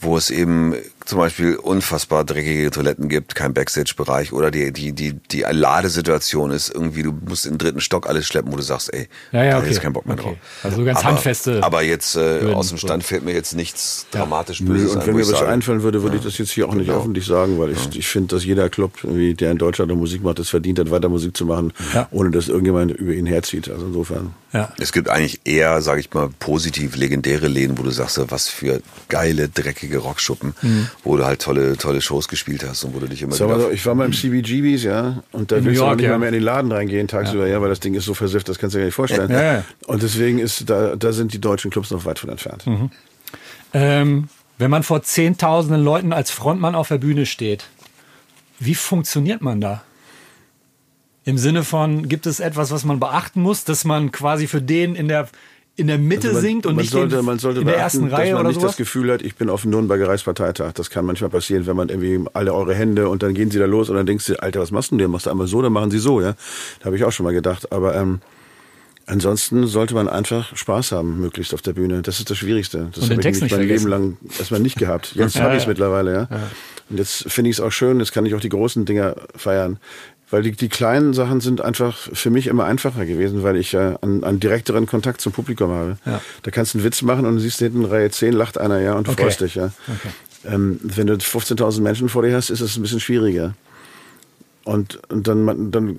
wo 0.00 0.16
es 0.16 0.30
eben 0.30 0.74
zum 1.04 1.18
Beispiel 1.18 1.56
unfassbar 1.56 2.24
dreckige 2.24 2.70
Toiletten 2.70 3.08
gibt, 3.08 3.34
kein 3.34 3.52
Backstage-Bereich 3.52 4.32
oder 4.32 4.50
die, 4.50 4.72
die, 4.72 4.92
die, 4.92 5.12
die 5.12 5.44
Ladesituation 5.48 6.50
ist 6.50 6.70
irgendwie, 6.74 7.02
du 7.02 7.12
musst 7.28 7.44
im 7.46 7.58
dritten 7.58 7.80
Stock 7.80 8.08
alles 8.08 8.26
schleppen, 8.26 8.52
wo 8.52 8.56
du 8.56 8.62
sagst, 8.62 8.92
ey, 8.94 9.08
Ja, 9.32 9.44
ja, 9.44 9.50
da 9.50 9.52
hab 9.56 9.58
okay. 9.60 9.68
ich 9.68 9.74
jetzt 9.74 9.82
keinen 9.82 9.92
Bock 9.92 10.06
mehr 10.06 10.14
Okay. 10.14 10.24
drauf. 10.24 10.36
Also 10.62 10.76
so 10.78 10.84
ganz 10.84 11.00
aber, 11.00 11.08
handfeste 11.08 11.62
Aber 11.62 11.82
jetzt 11.82 12.16
äh, 12.16 12.40
Hürden, 12.40 12.54
aus 12.54 12.68
dem 12.68 12.78
so. 12.78 12.86
Stand 12.86 13.04
fällt 13.04 13.24
mir 13.24 13.32
jetzt 13.34 13.54
nichts 13.54 14.06
Ja. 14.14 14.20
dramatisch 14.20 14.60
Nö, 14.60 14.68
Böses 14.72 14.92
und 14.92 15.00
ein, 15.02 15.06
wenn 15.08 15.16
mir 15.16 15.28
was 15.30 15.42
einfallen 15.42 15.82
würde, 15.82 16.02
würde 16.02 16.16
ich 16.16 16.22
das 16.22 16.38
jetzt 16.38 16.52
hier 16.52 16.68
auch 16.68 16.74
nicht 16.74 16.86
Genau. 16.86 17.00
öffentlich 17.00 17.26
sagen, 17.26 17.58
weil 17.58 17.72
ich, 17.72 17.96
ich 17.96 18.06
finde, 18.08 18.34
dass 18.34 18.44
jeder 18.44 18.68
Club, 18.70 18.92
irgendwie, 19.02 19.34
der 19.34 19.50
in 19.50 19.58
Deutschland 19.58 19.90
noch 19.90 19.96
Musik 19.98 20.22
macht, 20.22 20.38
es 20.38 20.48
verdient 20.48 20.78
hat, 20.78 20.90
weiter 20.90 21.08
Musik 21.08 21.36
zu 21.36 21.44
machen, 21.44 21.72
Ja. 21.92 22.08
ohne 22.12 22.30
dass 22.30 22.48
irgendjemand 22.48 22.92
über 22.92 23.12
ihn 23.12 23.26
herzieht. 23.26 23.68
Also 23.68 23.86
insofern. 23.86 24.34
Ja. 24.52 24.72
Es 24.78 24.92
gibt 24.92 25.08
eigentlich 25.08 25.40
eher, 25.44 25.82
sage 25.82 26.00
ich 26.00 26.12
mal, 26.14 26.28
positiv 26.38 26.96
legendäre 26.96 27.48
Läden, 27.48 27.76
wo 27.76 27.82
du 27.82 27.90
sagst, 27.90 28.14
so, 28.14 28.30
was 28.30 28.48
für 28.48 28.80
geile, 29.08 29.48
dreckige 29.48 29.98
Rockschuppen, 29.98 30.54
Mhm. 30.62 30.88
Wo 31.02 31.16
du 31.16 31.24
halt 31.24 31.42
tolle, 31.42 31.76
tolle 31.76 32.00
Shows 32.00 32.28
gespielt 32.28 32.64
hast 32.66 32.84
und 32.84 32.94
wo 32.94 33.00
du 33.00 33.06
dich 33.06 33.22
immer 33.22 33.34
so, 33.34 33.70
ich 33.70 33.84
war 33.84 33.94
mal 33.94 34.06
im 34.06 34.12
CBGBs, 34.12 34.84
ja, 34.84 35.22
und 35.32 35.50
da 35.50 35.56
In 35.56 35.64
willst 35.64 35.80
du 35.80 35.84
auch 35.84 35.88
York, 35.88 35.96
nicht 35.98 36.06
ja. 36.06 36.12
mal 36.12 36.18
mehr 36.18 36.28
in 36.28 36.34
den 36.34 36.42
Laden 36.42 36.72
reingehen 36.72 37.08
tagsüber, 37.08 37.46
ja. 37.46 37.60
weil 37.60 37.68
das 37.68 37.80
Ding 37.80 37.94
ist 37.94 38.04
so 38.04 38.14
versifft, 38.14 38.48
das 38.48 38.58
kannst 38.58 38.74
du 38.74 38.78
dir 38.78 38.82
gar 38.82 38.86
nicht 38.86 38.94
vorstellen. 38.94 39.30
Ja, 39.30 39.42
ja. 39.42 39.64
Und 39.86 40.02
deswegen 40.02 40.38
ist 40.38 40.68
da, 40.70 40.96
da 40.96 41.12
sind 41.12 41.32
die 41.32 41.40
deutschen 41.40 41.70
Clubs 41.70 41.90
noch 41.90 42.04
weit 42.04 42.18
von 42.18 42.30
entfernt. 42.30 42.66
Mhm. 42.66 42.90
Ähm, 43.72 44.28
wenn 44.58 44.70
man 44.70 44.82
vor 44.82 45.02
zehntausenden 45.02 45.82
Leuten 45.82 46.12
als 46.12 46.30
Frontmann 46.30 46.74
auf 46.74 46.88
der 46.88 46.98
Bühne 46.98 47.26
steht, 47.26 47.64
wie 48.60 48.74
funktioniert 48.74 49.42
man 49.42 49.60
da? 49.60 49.82
Im 51.24 51.38
Sinne 51.38 51.64
von, 51.64 52.08
gibt 52.08 52.26
es 52.26 52.38
etwas, 52.38 52.70
was 52.70 52.84
man 52.84 53.00
beachten 53.00 53.40
muss, 53.40 53.64
dass 53.64 53.84
man 53.84 54.12
quasi 54.12 54.46
für 54.46 54.60
den 54.60 54.94
in 54.94 55.08
der, 55.08 55.28
in 55.76 55.88
der 55.88 55.98
Mitte 55.98 56.28
Also 56.28 56.34
man, 56.34 56.42
singt 56.42 56.66
und 56.66 56.76
man 56.76 56.82
nicht 56.82 56.92
sollte, 56.92 57.16
den, 57.16 57.24
man 57.24 57.38
sollte 57.38 57.60
in 57.60 57.66
der 57.66 57.74
beachten, 57.74 58.04
ersten 58.04 58.14
Reihe 58.14 58.26
dass 58.26 58.32
man 58.32 58.40
oder 58.40 58.48
nicht 58.48 58.60
sowas? 58.60 58.70
das 58.72 58.76
Gefühl 58.76 59.12
hat, 59.12 59.22
ich 59.22 59.34
bin 59.34 59.50
auf 59.50 59.62
dem 59.62 59.72
Nürnberger 59.72 60.08
Reichsparteitag. 60.08 60.72
Das 60.74 60.90
kann 60.90 61.04
manchmal 61.04 61.30
passieren, 61.30 61.66
wenn 61.66 61.76
man 61.76 61.88
irgendwie 61.88 62.20
alle 62.32 62.54
eure 62.54 62.74
Hände 62.74 63.08
und 63.08 63.22
dann 63.22 63.34
gehen 63.34 63.50
sie 63.50 63.58
da 63.58 63.66
los 63.66 63.90
und 63.90 63.96
dann 63.96 64.06
denkst 64.06 64.26
du, 64.26 64.40
Alter, 64.42 64.60
was 64.60 64.70
machst 64.70 64.92
du 64.92 64.96
denn? 64.96 65.10
Machst 65.10 65.26
du 65.26 65.30
einmal 65.30 65.46
so, 65.46 65.62
dann 65.62 65.72
machen 65.72 65.90
sie 65.90 65.98
so, 65.98 66.20
ja. 66.20 66.34
Da 66.80 66.86
habe 66.86 66.96
ich 66.96 67.04
auch 67.04 67.12
schon 67.12 67.24
mal 67.24 67.32
gedacht. 67.32 67.72
Aber 67.72 67.94
ähm, 67.94 68.20
Ansonsten 69.06 69.66
sollte 69.66 69.94
man 69.94 70.08
einfach 70.08 70.56
Spaß 70.56 70.92
haben, 70.92 71.20
möglichst 71.20 71.52
auf 71.52 71.60
der 71.60 71.74
Bühne. 71.74 72.00
Das 72.00 72.20
ist 72.20 72.30
das 72.30 72.38
Schwierigste. 72.38 72.88
Das 72.94 73.10
habe 73.10 73.20
ich 73.20 73.26
nicht 73.26 73.40
mein 73.40 73.50
Leben 73.50 73.68
vergessen. 73.68 73.90
lang 73.90 74.16
erstmal 74.38 74.60
nicht 74.60 74.78
gehabt. 74.78 75.14
Jetzt 75.14 75.34
Ja, 75.36 75.42
habe 75.42 75.54
ich 75.54 75.58
es 75.58 75.64
ja. 75.64 75.68
mittlerweile, 75.68 76.12
ja. 76.14 76.28
Und 76.88 76.98
jetzt 76.98 77.30
finde 77.30 77.50
ich 77.50 77.56
es 77.56 77.60
auch 77.60 77.70
schön, 77.70 77.98
jetzt 77.98 78.12
kann 78.12 78.24
ich 78.24 78.34
auch 78.34 78.40
die 78.40 78.48
großen 78.48 78.86
Dinger 78.86 79.16
feiern. 79.36 79.78
Weil 80.30 80.42
die, 80.42 80.52
die 80.52 80.68
kleinen 80.68 81.12
Sachen 81.14 81.40
sind 81.40 81.60
einfach 81.60 81.96
für 82.12 82.30
mich 82.30 82.46
immer 82.46 82.64
einfacher 82.64 83.04
gewesen, 83.06 83.42
weil 83.42 83.56
ich 83.56 83.72
ja 83.72 83.96
einen, 84.02 84.24
einen 84.24 84.40
direkteren 84.40 84.86
Kontakt 84.86 85.20
zum 85.20 85.32
Publikum 85.32 85.70
habe. 85.70 85.98
Ja. 86.06 86.20
Da 86.42 86.50
kannst 86.50 86.74
du 86.74 86.78
einen 86.78 86.84
Witz 86.86 87.02
machen 87.02 87.26
und 87.26 87.34
du 87.36 87.40
siehst 87.40 87.58
hinten 87.58 87.82
in 87.82 87.84
Reihe 87.86 88.10
10 88.10 88.32
lacht 88.32 88.58
einer, 88.58 88.80
ja, 88.80 88.94
und 88.94 89.06
du 89.06 89.12
Okay. 89.12 89.22
freust 89.24 89.42
dich, 89.42 89.54
ja. 89.54 89.70
Ähm, 90.46 90.80
wenn 90.82 91.06
du 91.06 91.14
15.000 91.14 91.80
Menschen 91.82 92.08
vor 92.08 92.22
dir 92.22 92.34
hast, 92.34 92.50
ist 92.50 92.60
es 92.60 92.76
ein 92.76 92.82
bisschen 92.82 93.00
schwieriger. 93.00 93.54
Und, 94.64 94.98
und 95.10 95.28
dann, 95.28 95.70
dann, 95.70 95.98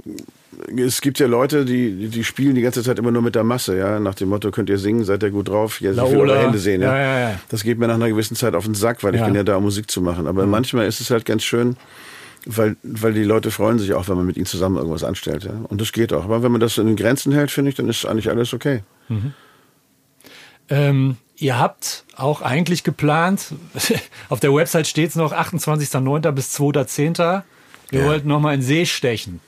es 0.76 1.02
gibt 1.02 1.20
ja 1.20 1.28
Leute, 1.28 1.66
die, 1.66 2.08
die- 2.10 2.24
spielen 2.24 2.56
die 2.56 2.62
ganze 2.62 2.82
Zeit 2.82 2.98
immer 2.98 3.12
nur 3.12 3.22
mit 3.22 3.36
der 3.36 3.44
Masse, 3.44 3.78
ja, 3.78 4.00
nach 4.00 4.16
dem 4.16 4.30
Motto, 4.30 4.50
könnt 4.52 4.70
ihr 4.70 4.80
singen, 4.80 5.04
seid 5.06 5.22
ihr 5.22 5.30
gut 5.30 5.50
drauf, 5.50 5.80
ich 5.82 5.88
will 5.88 6.00
eure 6.00 6.40
Hände 6.40 6.58
sehen, 6.58 6.82
ja. 6.82 6.96
Ja, 6.96 7.02
ja, 7.02 7.30
ja. 7.30 7.40
Das 7.50 7.64
geht 7.64 7.78
mir 7.78 7.88
nach 7.88 7.96
einer 7.96 8.10
gewissen 8.10 8.36
Zeit 8.36 8.56
auf 8.56 8.66
den 8.66 8.74
Sack, 8.76 9.04
weil 9.04 9.14
ich 9.16 9.24
bin 9.24 9.36
ja 9.36 9.44
da, 9.44 9.58
um 9.58 9.64
Musik 9.64 9.90
zu 9.92 10.02
machen. 10.02 10.26
Aber 10.26 10.46
manchmal 10.48 10.88
ist 10.88 11.00
es 11.00 11.12
halt 11.12 11.26
ganz 11.26 11.44
schön, 11.44 11.78
weil, 12.46 12.76
weil 12.84 13.14
die 13.14 13.24
Leute 13.24 13.50
freuen 13.52 13.80
sich 13.80 13.94
auch, 13.94 14.08
wenn 14.08 14.18
man 14.18 14.26
mit 14.26 14.38
ihnen 14.38 14.46
zusammen 14.46 14.78
irgendwas 14.78 15.04
anstellt, 15.04 15.44
ja. 15.46 15.54
Und 15.68 15.82
das 15.82 15.92
geht 15.92 16.14
auch. 16.14 16.24
Aber 16.26 16.44
wenn 16.44 16.52
man 16.52 16.62
das 16.62 16.78
in 16.78 16.88
den 16.88 16.96
Grenzen 16.96 17.32
hält, 17.34 17.52
finde 17.52 17.70
ich, 17.70 17.76
dann 17.76 17.90
ist 17.90 18.06
eigentlich 18.06 18.30
alles 18.30 18.54
okay. 18.54 18.84
Ähm, 20.70 21.18
ihr 21.38 21.60
habt 21.60 22.06
auch 22.16 22.42
eigentlich 22.42 22.84
geplant, 22.84 23.48
auf 24.30 24.40
der 24.40 24.54
Website 24.54 24.88
steht 24.88 25.10
es 25.10 25.16
noch 25.16 25.34
28.09. 25.34 26.32
bis 26.32 26.58
2.10. 26.60 27.44
Wir 27.90 28.00
Ja. 28.02 28.06
wollten 28.08 28.28
noch 28.28 28.40
mal 28.40 28.54
in 28.54 28.62
See 28.62 28.86
stechen. 28.86 29.42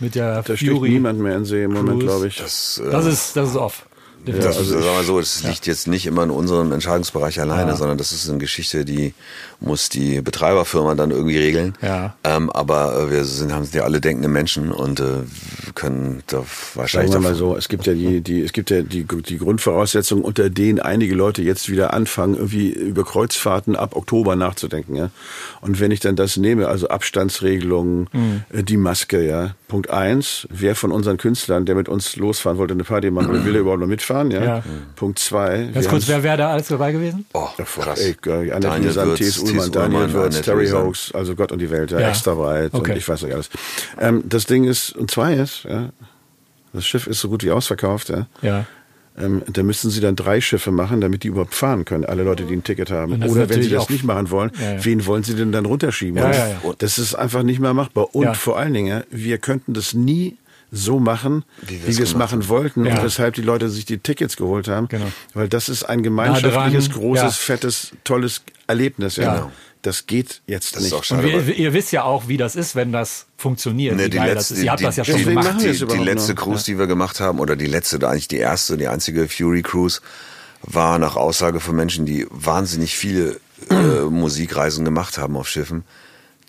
Mit 0.00 0.14
der 0.14 0.42
Da 0.42 0.56
steht 0.56 0.70
Fury. 0.70 0.90
niemand 0.90 1.20
mehr 1.20 1.36
in 1.36 1.44
See 1.44 1.64
im 1.64 1.72
Moment, 1.72 2.00
glaube 2.00 2.26
ich. 2.28 2.36
Das, 2.38 2.80
äh, 2.84 2.90
Das 2.90 3.04
ist, 3.06 3.36
das 3.36 3.50
ist 3.50 3.56
off. 3.56 3.86
Das, 4.26 4.56
also 4.56 4.80
sagen 4.80 4.96
wir 4.96 5.04
so, 5.04 5.20
es 5.20 5.42
liegt 5.42 5.66
jetzt 5.66 5.86
nicht 5.86 6.06
immer 6.06 6.22
in 6.22 6.30
unserem 6.30 6.72
Entscheidungsbereich 6.72 7.40
alleine, 7.40 7.76
sondern 7.76 7.98
das 7.98 8.12
ist 8.12 8.28
eine 8.28 8.38
Geschichte, 8.38 8.84
die 8.84 9.12
muss 9.60 9.88
die 9.88 10.22
Betreiberfirma 10.22 10.94
dann 10.94 11.10
irgendwie 11.10 11.38
regeln. 11.38 11.74
Ja. 11.82 12.16
Ähm, 12.24 12.50
aber 12.50 12.98
äh, 12.98 13.10
wir 13.10 13.24
sind, 13.24 13.52
haben 13.52 13.68
ja 13.72 13.82
alle 13.82 14.00
denkende 14.00 14.28
Menschen 14.28 14.72
und 14.72 15.00
äh, 15.00 15.24
können 15.74 16.22
da 16.26 16.38
Sagen 16.38 16.46
wahrscheinlich 16.74 17.12
wir 17.12 17.20
mal 17.20 17.34
so, 17.34 17.56
es 17.56 17.68
gibt 17.68 17.86
ja 17.86 17.94
die, 17.94 18.20
die, 18.20 18.42
es 18.42 18.52
gibt 18.52 18.70
ja 18.70 18.82
die, 18.82 19.04
die 19.04 19.38
Grundvoraussetzungen, 19.38 20.24
unter 20.24 20.50
denen 20.50 20.78
einige 20.80 21.14
Leute 21.14 21.42
jetzt 21.42 21.68
wieder 21.70 21.92
anfangen, 21.94 22.34
irgendwie 22.34 22.70
über 22.70 23.04
Kreuzfahrten 23.04 23.76
ab 23.76 23.96
Oktober 23.96 24.36
nachzudenken, 24.36 24.96
ja. 24.96 25.10
Und 25.60 25.80
wenn 25.80 25.90
ich 25.90 26.00
dann 26.00 26.16
das 26.16 26.36
nehme, 26.36 26.68
also 26.68 26.88
Abstandsregelungen, 26.88 28.08
äh, 28.52 28.62
die 28.62 28.76
Maske, 28.76 29.26
ja. 29.26 29.54
Punkt 29.68 29.90
eins, 29.90 30.46
wer 30.50 30.76
von 30.76 30.92
unseren 30.92 31.16
Künstlern, 31.16 31.64
der 31.66 31.74
mit 31.74 31.88
uns 31.88 32.16
losfahren 32.16 32.58
wollte, 32.58 32.74
eine 32.74 32.84
Party 32.84 33.10
machen, 33.10 33.32
will, 33.32 33.44
will 33.44 33.52
der 33.52 33.62
überhaupt 33.62 33.80
noch 33.80 33.88
mitfahren, 33.88 34.30
ja. 34.30 34.44
Ja. 34.44 34.62
Punkt 34.96 35.18
zwei, 35.18 35.70
Ganz 35.74 35.88
kurz, 35.88 36.06
wer 36.08 36.22
wäre 36.22 36.36
da 36.36 36.50
alles 36.52 36.68
dabei 36.68 36.92
gewesen? 36.92 37.26
Oh, 37.32 37.48
krass. 37.56 38.00
Ey. 38.00 38.16
Annette 38.24 38.60
Daniel 38.60 38.94
Würz, 38.94 39.18
T.S. 39.18 39.38
Ullmann. 39.38 39.72
Daniel 39.72 40.12
Würz, 40.12 40.40
Terry. 40.42 40.68
Hoax, 40.68 41.12
also 41.12 41.34
Gott 41.34 41.50
und 41.52 41.58
die 41.58 41.70
Welt, 41.70 41.90
ja, 41.90 42.00
Ja. 42.00 42.08
extra 42.10 42.34
breit 42.34 42.70
Okay. 42.72 42.92
und 42.92 42.98
ich 42.98 43.08
weiß 43.08 43.22
nicht 43.22 43.34
alles. 43.34 43.50
Ähm, 44.00 44.22
das 44.26 44.46
Ding 44.46 44.64
ist, 44.64 44.94
und 44.96 45.10
zwei 45.10 45.34
ist, 45.34 45.63
ja, 45.68 45.90
das 46.72 46.86
Schiff 46.86 47.06
ist 47.06 47.20
so 47.20 47.28
gut 47.28 47.44
wie 47.44 47.50
ausverkauft, 47.50 48.08
ja. 48.08 48.26
Ja. 48.42 48.66
Ähm, 49.16 49.42
da 49.46 49.62
müssten 49.62 49.90
sie 49.90 50.00
dann 50.00 50.16
drei 50.16 50.40
Schiffe 50.40 50.72
machen, 50.72 51.00
damit 51.00 51.22
die 51.22 51.28
überhaupt 51.28 51.54
fahren 51.54 51.84
können, 51.84 52.04
alle 52.04 52.24
Leute, 52.24 52.44
die 52.46 52.54
ein 52.54 52.64
Ticket 52.64 52.90
haben. 52.90 53.22
Oder 53.22 53.48
wenn 53.48 53.62
sie 53.62 53.70
das 53.70 53.88
nicht 53.88 54.02
machen 54.02 54.28
wollen, 54.30 54.50
Ja, 54.60 54.72
ja. 54.72 54.84
wen 54.84 55.06
wollen 55.06 55.22
sie 55.22 55.34
denn 55.36 55.52
dann 55.52 55.66
runterschieben? 55.66 56.16
Ja, 56.18 56.26
Und 56.26 56.32
ja, 56.34 56.48
ja. 56.48 56.60
Das 56.78 56.98
ist 56.98 57.14
einfach 57.14 57.44
nicht 57.44 57.60
mehr 57.60 57.74
machbar. 57.74 58.12
Und 58.12 58.24
Ja. 58.24 58.34
vor 58.34 58.58
allen 58.58 58.74
Dingen, 58.74 59.04
wir 59.10 59.38
könnten 59.38 59.72
das 59.72 59.94
nie 59.94 60.36
so 60.72 60.98
machen, 60.98 61.44
Wie 61.62 61.86
wie 61.86 61.96
wir 61.96 62.02
es 62.02 62.16
machen 62.16 62.48
wollten 62.48 62.84
Ja. 62.86 62.96
und 62.96 63.04
weshalb 63.04 63.34
die 63.34 63.42
Leute 63.42 63.68
sich 63.68 63.84
die 63.84 63.98
Tickets 63.98 64.36
geholt 64.36 64.66
haben. 64.66 64.88
Genau. 64.88 65.06
Weil 65.32 65.48
das 65.48 65.68
ist 65.68 65.84
ein 65.84 66.02
gemeinschaftliches, 66.02 66.88
dran, 66.88 66.98
großes, 67.00 67.22
ja. 67.22 67.30
fettes, 67.30 67.92
tolles 68.02 68.42
Erlebnis. 68.66 69.14
Ja. 69.14 69.22
Ja. 69.22 69.34
Genau. 69.34 69.52
Das 69.84 70.06
geht 70.06 70.40
jetzt 70.46 70.74
Das 70.74 70.80
ist 70.82 70.84
nicht. 70.84 70.92
auch 70.94 70.98
Und 70.98 71.04
schade. 71.04 71.46
wir, 71.46 71.54
ihr 71.56 71.74
wisst 71.74 71.92
ja 71.92 72.04
auch, 72.04 72.26
wie 72.26 72.38
das 72.38 72.56
ist, 72.56 72.74
wenn 72.74 72.90
das 72.90 73.26
funktioniert. 73.36 73.94
Ne, 73.96 74.08
die 74.08 74.16
letzte, 74.16 74.34
das 74.34 74.50
ist. 74.52 74.62
Ihr 74.62 74.70
habt 74.70 74.80
die, 74.80 74.84
das 74.84 74.96
ja 74.96 75.04
schon 75.04 75.14
deswegen 75.16 75.30
gemacht. 75.36 75.46
machen 75.54 75.62
wir 75.62 75.70
es 75.70 75.78
Die, 75.78 75.86
die 75.86 75.98
letzte 75.98 76.34
noch. 76.34 76.42
Cruise, 76.42 76.64
die 76.64 76.78
wir 76.78 76.86
gemacht 76.86 77.20
haben, 77.20 77.38
oder 77.38 77.54
die 77.54 77.66
letzte, 77.66 77.96
oder 77.96 78.08
eigentlich 78.08 78.28
die 78.28 78.38
erste, 78.38 78.78
die 78.78 78.88
einzige 78.88 79.28
Fury 79.28 79.60
Cruise, 79.62 80.00
war 80.62 80.98
nach 80.98 81.16
Aussage 81.16 81.60
von 81.60 81.76
Menschen, 81.76 82.06
die 82.06 82.26
wahnsinnig 82.30 82.96
viele 82.96 83.38
äh, 83.68 83.74
Musikreisen 84.10 84.86
gemacht 84.86 85.18
haben 85.18 85.36
auf 85.36 85.48
Schiffen, 85.50 85.84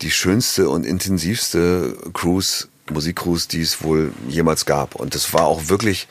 die 0.00 0.10
schönste 0.10 0.70
und 0.70 0.86
intensivste 0.86 1.94
Cruise, 2.14 2.68
Musikcruise, 2.90 3.48
die 3.48 3.60
es 3.60 3.82
wohl 3.82 4.12
jemals 4.28 4.64
gab. 4.64 4.94
Und 4.94 5.14
das 5.14 5.34
war 5.34 5.42
auch 5.44 5.68
wirklich, 5.68 6.08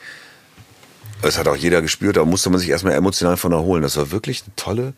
es 1.22 1.38
hat 1.38 1.48
auch 1.48 1.56
jeder 1.56 1.82
gespürt, 1.82 2.16
da 2.18 2.24
musste 2.24 2.50
man 2.50 2.60
sich 2.60 2.68
erstmal 2.68 2.92
emotional 2.94 3.36
von 3.36 3.50
erholen. 3.50 3.82
Das 3.82 3.96
war 3.96 4.12
wirklich 4.12 4.42
eine 4.44 4.54
tolle, 4.54 4.92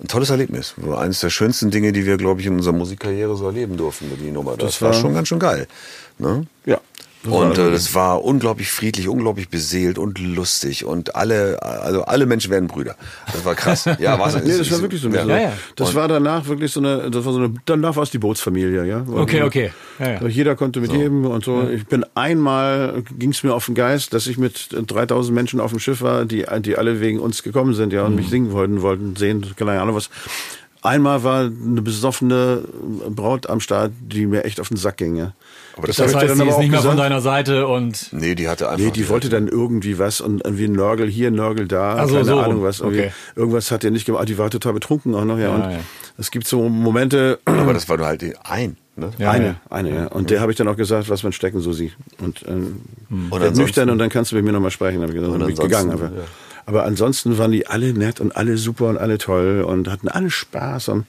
ein 0.00 0.08
tolles 0.08 0.30
Erlebnis. 0.30 0.74
War 0.76 1.00
eines 1.00 1.20
der 1.20 1.30
schönsten 1.30 1.70
Dinge, 1.70 1.92
die 1.92 2.04
wir, 2.04 2.16
glaube 2.16 2.40
ich, 2.40 2.46
in 2.46 2.54
unserer 2.54 2.72
Musikkarriere 2.74 3.36
so 3.36 3.46
erleben 3.46 3.76
durften, 3.76 4.06
die 4.20 4.30
Nummer. 4.30 4.52
Das, 4.56 4.72
Das 4.72 4.82
war 4.82 4.90
war- 4.90 5.00
schon 5.00 5.14
ganz 5.14 5.28
schön 5.28 5.38
geil. 5.38 5.66
Ne? 6.18 6.46
Ja. 6.66 6.80
Und 7.26 7.56
äh, 7.58 7.70
das 7.70 7.94
war 7.94 8.22
unglaublich 8.24 8.70
friedlich, 8.70 9.08
unglaublich 9.08 9.48
beseelt 9.48 9.98
und 9.98 10.18
lustig 10.18 10.84
und 10.84 11.14
alle, 11.16 11.62
also 11.62 12.02
alle 12.04 12.26
Menschen 12.26 12.50
werden 12.50 12.66
Brüder. 12.68 12.96
Das 13.32 13.44
war 13.44 13.54
krass. 13.54 13.84
Ja, 13.98 14.18
war 14.18 14.28
Nee, 14.42 14.58
das 14.58 14.70
war 14.70 14.80
wirklich 14.80 15.00
so. 15.00 15.08
ein 15.08 15.12
bisschen 15.12 15.28
Ja, 15.30 15.36
so. 15.36 15.42
ja. 15.42 15.52
Das 15.76 15.94
war 15.94 16.08
danach 16.08 16.46
wirklich 16.46 16.72
so 16.72 16.80
eine, 16.80 17.10
das 17.10 17.24
war 17.24 17.32
so 17.32 17.38
eine, 17.38 17.54
danach 17.64 17.96
war 17.96 18.02
es 18.02 18.10
die 18.10 18.18
Bootsfamilie, 18.18 18.84
ja. 18.84 19.04
Okay, 19.08 19.42
okay. 19.42 19.72
Ja, 19.98 20.10
ja. 20.12 20.20
So, 20.20 20.26
Jeder 20.28 20.56
konnte 20.56 20.80
mit 20.80 20.92
jedem 20.92 21.24
und 21.24 21.44
so. 21.44 21.68
Ich 21.68 21.86
bin 21.86 22.04
einmal, 22.14 23.02
ging 23.18 23.30
es 23.30 23.42
mir 23.42 23.54
auf 23.54 23.66
den 23.66 23.74
Geist, 23.74 24.12
dass 24.12 24.26
ich 24.26 24.36
mit 24.38 24.68
3000 24.72 25.34
Menschen 25.34 25.60
auf 25.60 25.70
dem 25.70 25.78
Schiff 25.78 26.02
war, 26.02 26.24
die, 26.24 26.44
die 26.60 26.76
alle 26.76 27.00
wegen 27.00 27.18
uns 27.20 27.42
gekommen 27.42 27.74
sind, 27.74 27.92
ja, 27.92 28.04
und 28.04 28.10
Mhm. 28.10 28.16
mich 28.16 28.28
singen 28.28 28.52
wollten, 28.52 28.82
wollten 28.82 29.16
sehen, 29.16 29.44
keine 29.56 29.80
Ahnung 29.80 29.94
was. 29.96 30.10
Einmal 30.84 31.24
war 31.24 31.40
eine 31.40 31.80
besoffene 31.80 32.62
Braut 33.08 33.48
am 33.48 33.60
Start, 33.60 33.92
die 34.02 34.26
mir 34.26 34.44
echt 34.44 34.60
auf 34.60 34.68
den 34.68 34.76
Sack 34.76 34.98
ging, 34.98 35.16
ja. 35.16 35.32
Aber 35.78 35.86
das, 35.86 35.96
Das 35.96 36.14
heißt, 36.14 36.28
dann 36.28 36.36
sie 36.36 36.42
aber 36.42 36.50
ist 36.50 36.56
auch 36.56 36.60
nicht 36.60 36.70
mehr 36.70 36.82
von 36.82 36.96
deiner 36.98 37.22
Seite 37.22 37.66
und 37.66 38.12
nee, 38.12 38.34
die 38.34 38.48
hatte 38.48 38.68
einfach. 38.68 38.84
Nee, 38.84 38.90
die 38.90 39.08
wollte 39.08 39.30
dann 39.30 39.48
irgendwie 39.48 39.98
was 39.98 40.20
und 40.20 40.44
irgendwie 40.44 40.68
Nörgel 40.68 41.08
hier, 41.08 41.30
Nörgel 41.30 41.66
da, 41.66 41.96
Ach 42.00 42.06
so, 42.06 42.16
keine 42.16 42.26
so 42.26 42.38
Ahnung 42.38 42.62
was. 42.62 42.82
Okay. 42.82 43.12
Irgendwas 43.34 43.70
hat 43.70 43.82
er 43.82 43.92
nicht 43.92 44.04
gemacht. 44.04 44.28
Die 44.28 44.36
war 44.36 44.50
total 44.50 44.74
betrunken 44.74 45.14
auch 45.14 45.24
noch, 45.24 45.38
ja. 45.38 45.48
Ja, 45.48 45.54
und 45.54 45.60
ja. 45.72 45.78
es 46.18 46.30
gibt 46.30 46.46
so 46.46 46.68
Momente, 46.68 47.38
Aber 47.46 47.72
das 47.72 47.88
war 47.88 47.96
nur 47.96 48.06
halt 48.06 48.20
die 48.20 48.34
ein. 48.44 48.76
Ne? 48.96 49.10
Ja, 49.16 49.30
eine, 49.30 49.44
ja. 49.46 49.54
eine, 49.70 49.94
ja. 49.94 50.06
Und 50.08 50.28
der 50.28 50.42
habe 50.42 50.52
ich 50.52 50.58
dann 50.58 50.68
auch 50.68 50.76
gesagt, 50.76 51.08
was 51.08 51.22
man 51.22 51.32
stecken, 51.32 51.60
Susi. 51.60 51.92
Und, 52.20 52.44
ähm, 52.46 52.82
Und 53.08 53.30
werd 53.32 53.40
ansonsten- 53.40 53.62
nüchtern 53.62 53.90
und 53.90 53.98
dann 53.98 54.10
kannst 54.10 54.32
du 54.32 54.36
mit 54.36 54.44
mir 54.44 54.52
nochmal 54.52 54.70
sprechen. 54.70 55.00
Hab 55.00 55.08
ich 55.08 55.14
gesagt, 55.14 55.32
Und 55.32 55.40
dann 55.40 55.46
bin 55.48 55.54
ich 55.56 55.60
gegangen. 55.62 55.90
Aber, 55.92 56.04
ja. 56.04 56.22
Aber 56.66 56.84
ansonsten 56.84 57.36
waren 57.38 57.52
die 57.52 57.66
alle 57.66 57.92
nett 57.92 58.20
und 58.20 58.36
alle 58.36 58.56
super 58.56 58.86
und 58.88 58.98
alle 58.98 59.18
toll 59.18 59.62
und 59.66 59.88
hatten 59.88 60.08
alle 60.08 60.30
Spaß. 60.30 60.88
Und 60.88 61.06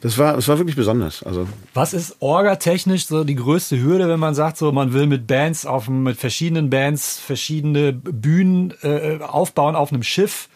das 0.00 0.18
war, 0.18 0.36
es 0.36 0.48
war 0.48 0.58
wirklich 0.58 0.76
besonders. 0.76 1.22
Also 1.22 1.46
Was 1.74 1.94
ist 1.94 2.16
orgatechnisch 2.20 3.06
so 3.06 3.24
die 3.24 3.34
größte 3.36 3.80
Hürde, 3.80 4.08
wenn 4.08 4.20
man 4.20 4.34
sagt, 4.34 4.56
so 4.58 4.72
man 4.72 4.92
will 4.92 5.06
mit 5.06 5.26
Bands 5.26 5.64
auf 5.66 5.86
dem- 5.86 6.02
mit 6.02 6.16
verschiedenen 6.16 6.70
Bands 6.70 7.18
verschiedene 7.18 7.92
Bühnen 7.92 8.74
äh, 8.82 9.18
aufbauen 9.22 9.76
auf 9.76 9.92
einem 9.92 10.02
Schiff? 10.02 10.48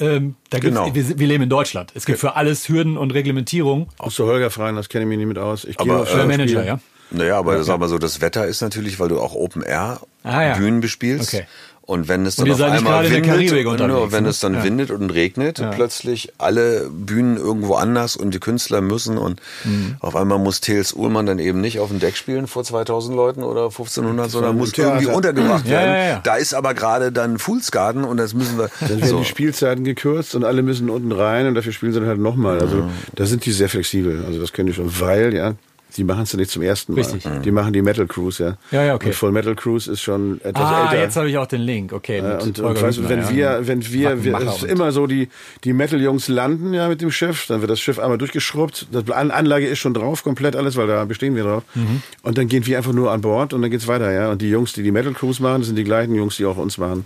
Ähm, 0.00 0.34
da 0.50 0.58
Genau. 0.58 0.92
wir, 0.92 1.18
wir 1.20 1.26
leben 1.26 1.44
in 1.44 1.48
Deutschland. 1.50 1.92
Es 1.94 2.04
gibt 2.04 2.18
für 2.18 2.34
alles 2.34 2.68
Hürden 2.68 2.96
und 2.98 3.12
Reglementierung. 3.14 3.88
musst 4.02 4.18
du 4.18 4.24
Holger 4.24 4.50
fragen, 4.50 4.76
das 4.76 4.88
kenne 4.88 5.04
ich 5.04 5.08
mich 5.08 5.18
nicht 5.18 5.28
mit 5.28 5.38
aus. 5.38 5.64
Ich 5.64 5.76
gehe 5.76 5.92
Aber, 5.92 6.02
auf 6.02 6.12
äh. 6.14 6.26
Manager, 6.26 6.64
ja. 6.64 6.80
Naja, 7.12 7.38
aber 7.38 7.62
sag 7.62 7.78
mal 7.78 7.88
so, 7.88 7.98
das 7.98 8.20
Wetter 8.20 8.46
ist 8.46 8.60
natürlich, 8.60 8.98
weil 8.98 9.08
du 9.08 9.20
auch 9.20 9.34
Open 9.34 9.62
Air 9.62 10.00
Ah, 10.24 10.42
ja. 10.42 10.56
Bühnen 10.56 10.80
bespielst. 10.80 11.32
Okay. 11.34 11.46
Und 11.86 12.08
wenn 12.08 12.24
es 12.24 12.36
dann 12.36 12.50
auf 12.50 12.62
einmal 12.62 13.10
windet, 13.10 13.66
und 13.66 13.86
nur 13.88 14.10
wenn 14.10 14.24
ne? 14.24 14.30
es 14.30 14.40
dann 14.40 14.54
Ja. 14.54 14.64
windet 14.64 14.90
und 14.90 15.10
regnet, 15.10 15.62
plötzlich 15.74 16.32
alle 16.38 16.88
Bühnen 16.90 17.36
irgendwo 17.36 17.74
anders 17.74 18.16
und 18.16 18.32
die 18.32 18.40
Künstler 18.40 18.80
müssen 18.80 19.18
und 19.18 19.38
Mhm. 19.64 19.96
auf 20.00 20.16
einmal 20.16 20.38
muss 20.38 20.62
Thales 20.62 20.94
Uhlmann 20.94 21.26
dann 21.26 21.38
eben 21.38 21.60
nicht 21.60 21.80
auf 21.80 21.90
dem 21.90 22.00
Deck 22.00 22.16
spielen 22.16 22.46
vor 22.46 22.64
2000 22.64 23.14
Leuten 23.14 23.42
oder 23.42 23.70
1500, 23.70 24.30
sondern 24.30 24.56
muss 24.56 24.72
Theater. 24.72 24.94
irgendwie 24.94 25.12
untergebracht 25.14 25.66
Ja, 25.66 25.72
werden. 25.72 25.90
ja, 25.92 26.04
ja. 26.08 26.20
Da 26.24 26.36
ist 26.36 26.54
aber 26.54 26.72
gerade 26.72 27.12
dann 27.12 27.36
Fools 27.38 27.70
Garden 27.70 28.04
und 28.04 28.16
das 28.16 28.32
müssen 28.32 28.56
wir 28.56 28.70
Dann 28.80 28.88
werden 28.88 29.06
so. 29.06 29.18
die 29.18 29.26
Spielzeiten 29.26 29.84
gekürzt 29.84 30.34
und 30.34 30.44
alle 30.44 30.62
müssen 30.62 30.88
unten 30.88 31.12
rein 31.12 31.46
und 31.48 31.54
dafür 31.54 31.72
spielen 31.72 31.92
sie 31.92 32.00
dann 32.00 32.08
halt 32.08 32.18
nochmal. 32.18 32.60
Also 32.60 32.88
da 33.14 33.26
sind 33.26 33.44
die 33.44 33.52
sehr 33.52 33.68
flexibel. 33.68 34.24
Also 34.26 34.40
das 34.40 34.54
können 34.54 34.68
die 34.68 34.72
schon, 34.72 34.90
weil, 35.00 35.34
ja, 35.34 35.52
die 35.96 36.04
machen 36.04 36.22
es 36.22 36.32
ja 36.32 36.38
nicht 36.38 36.50
zum 36.50 36.62
ersten 36.62 36.92
Mal. 36.92 37.00
Richtig. 37.00 37.24
Die 37.44 37.50
machen 37.50 37.72
die 37.72 37.82
Metal 37.82 38.06
Cruise, 38.06 38.42
ja. 38.42 38.56
Ja, 38.70 38.84
ja, 38.84 38.94
okay. 38.94 39.08
Und 39.08 39.14
Full 39.14 39.32
Metal 39.32 39.54
Cruise 39.54 39.90
ist 39.90 40.00
schon 40.00 40.40
etwas 40.42 40.62
Ah, 40.62 40.90
älter. 40.90 41.02
jetzt 41.02 41.16
habe 41.16 41.30
ich 41.30 41.38
auch 41.38 41.46
den 41.46 41.60
Link. 41.60 41.92
Okay. 41.92 42.20
Mit 42.20 42.42
und, 42.42 42.58
und 42.58 42.82
weißt 42.82 42.98
Hübner, 42.98 43.10
wenn 43.10 43.20
ja. 43.20 43.30
wir, 43.30 43.66
wenn 43.66 43.92
wir, 43.92 44.24
wir 44.24 44.38
es 44.40 44.56
ist 44.56 44.64
immer 44.64 44.92
so, 44.92 45.06
die, 45.06 45.28
die 45.62 45.72
Metal-Jungs 45.72 46.28
landen 46.28 46.74
ja 46.74 46.88
mit 46.88 47.00
dem 47.00 47.10
Schiff, 47.10 47.46
dann 47.46 47.60
wird 47.60 47.70
das 47.70 47.80
Schiff 47.80 47.98
einmal 47.98 48.18
durchgeschrubbt, 48.18 48.88
die 48.92 49.12
An 49.12 49.30
Anlage 49.30 49.66
ist 49.66 49.78
schon 49.78 49.94
drauf, 49.94 50.22
komplett 50.24 50.56
alles, 50.56 50.76
weil 50.76 50.86
da 50.86 51.04
bestehen 51.04 51.36
wir 51.36 51.44
drauf. 51.44 51.62
Mhm. 51.74 52.02
Und 52.22 52.38
dann 52.38 52.48
gehen 52.48 52.66
wir 52.66 52.76
einfach 52.76 52.92
nur 52.92 53.12
an 53.12 53.20
Bord 53.20 53.52
und 53.52 53.62
dann 53.62 53.70
geht's 53.70 53.86
weiter, 53.86 54.10
ja. 54.12 54.30
Und 54.30 54.42
die 54.42 54.50
Jungs, 54.50 54.72
die 54.72 54.82
die 54.82 54.92
Metal-Cruise 54.92 55.42
machen, 55.42 55.60
das 55.60 55.66
sind 55.68 55.76
die 55.76 55.84
gleichen 55.84 56.14
Jungs, 56.14 56.36
die 56.36 56.46
auch 56.46 56.56
uns 56.56 56.78
machen. 56.78 57.04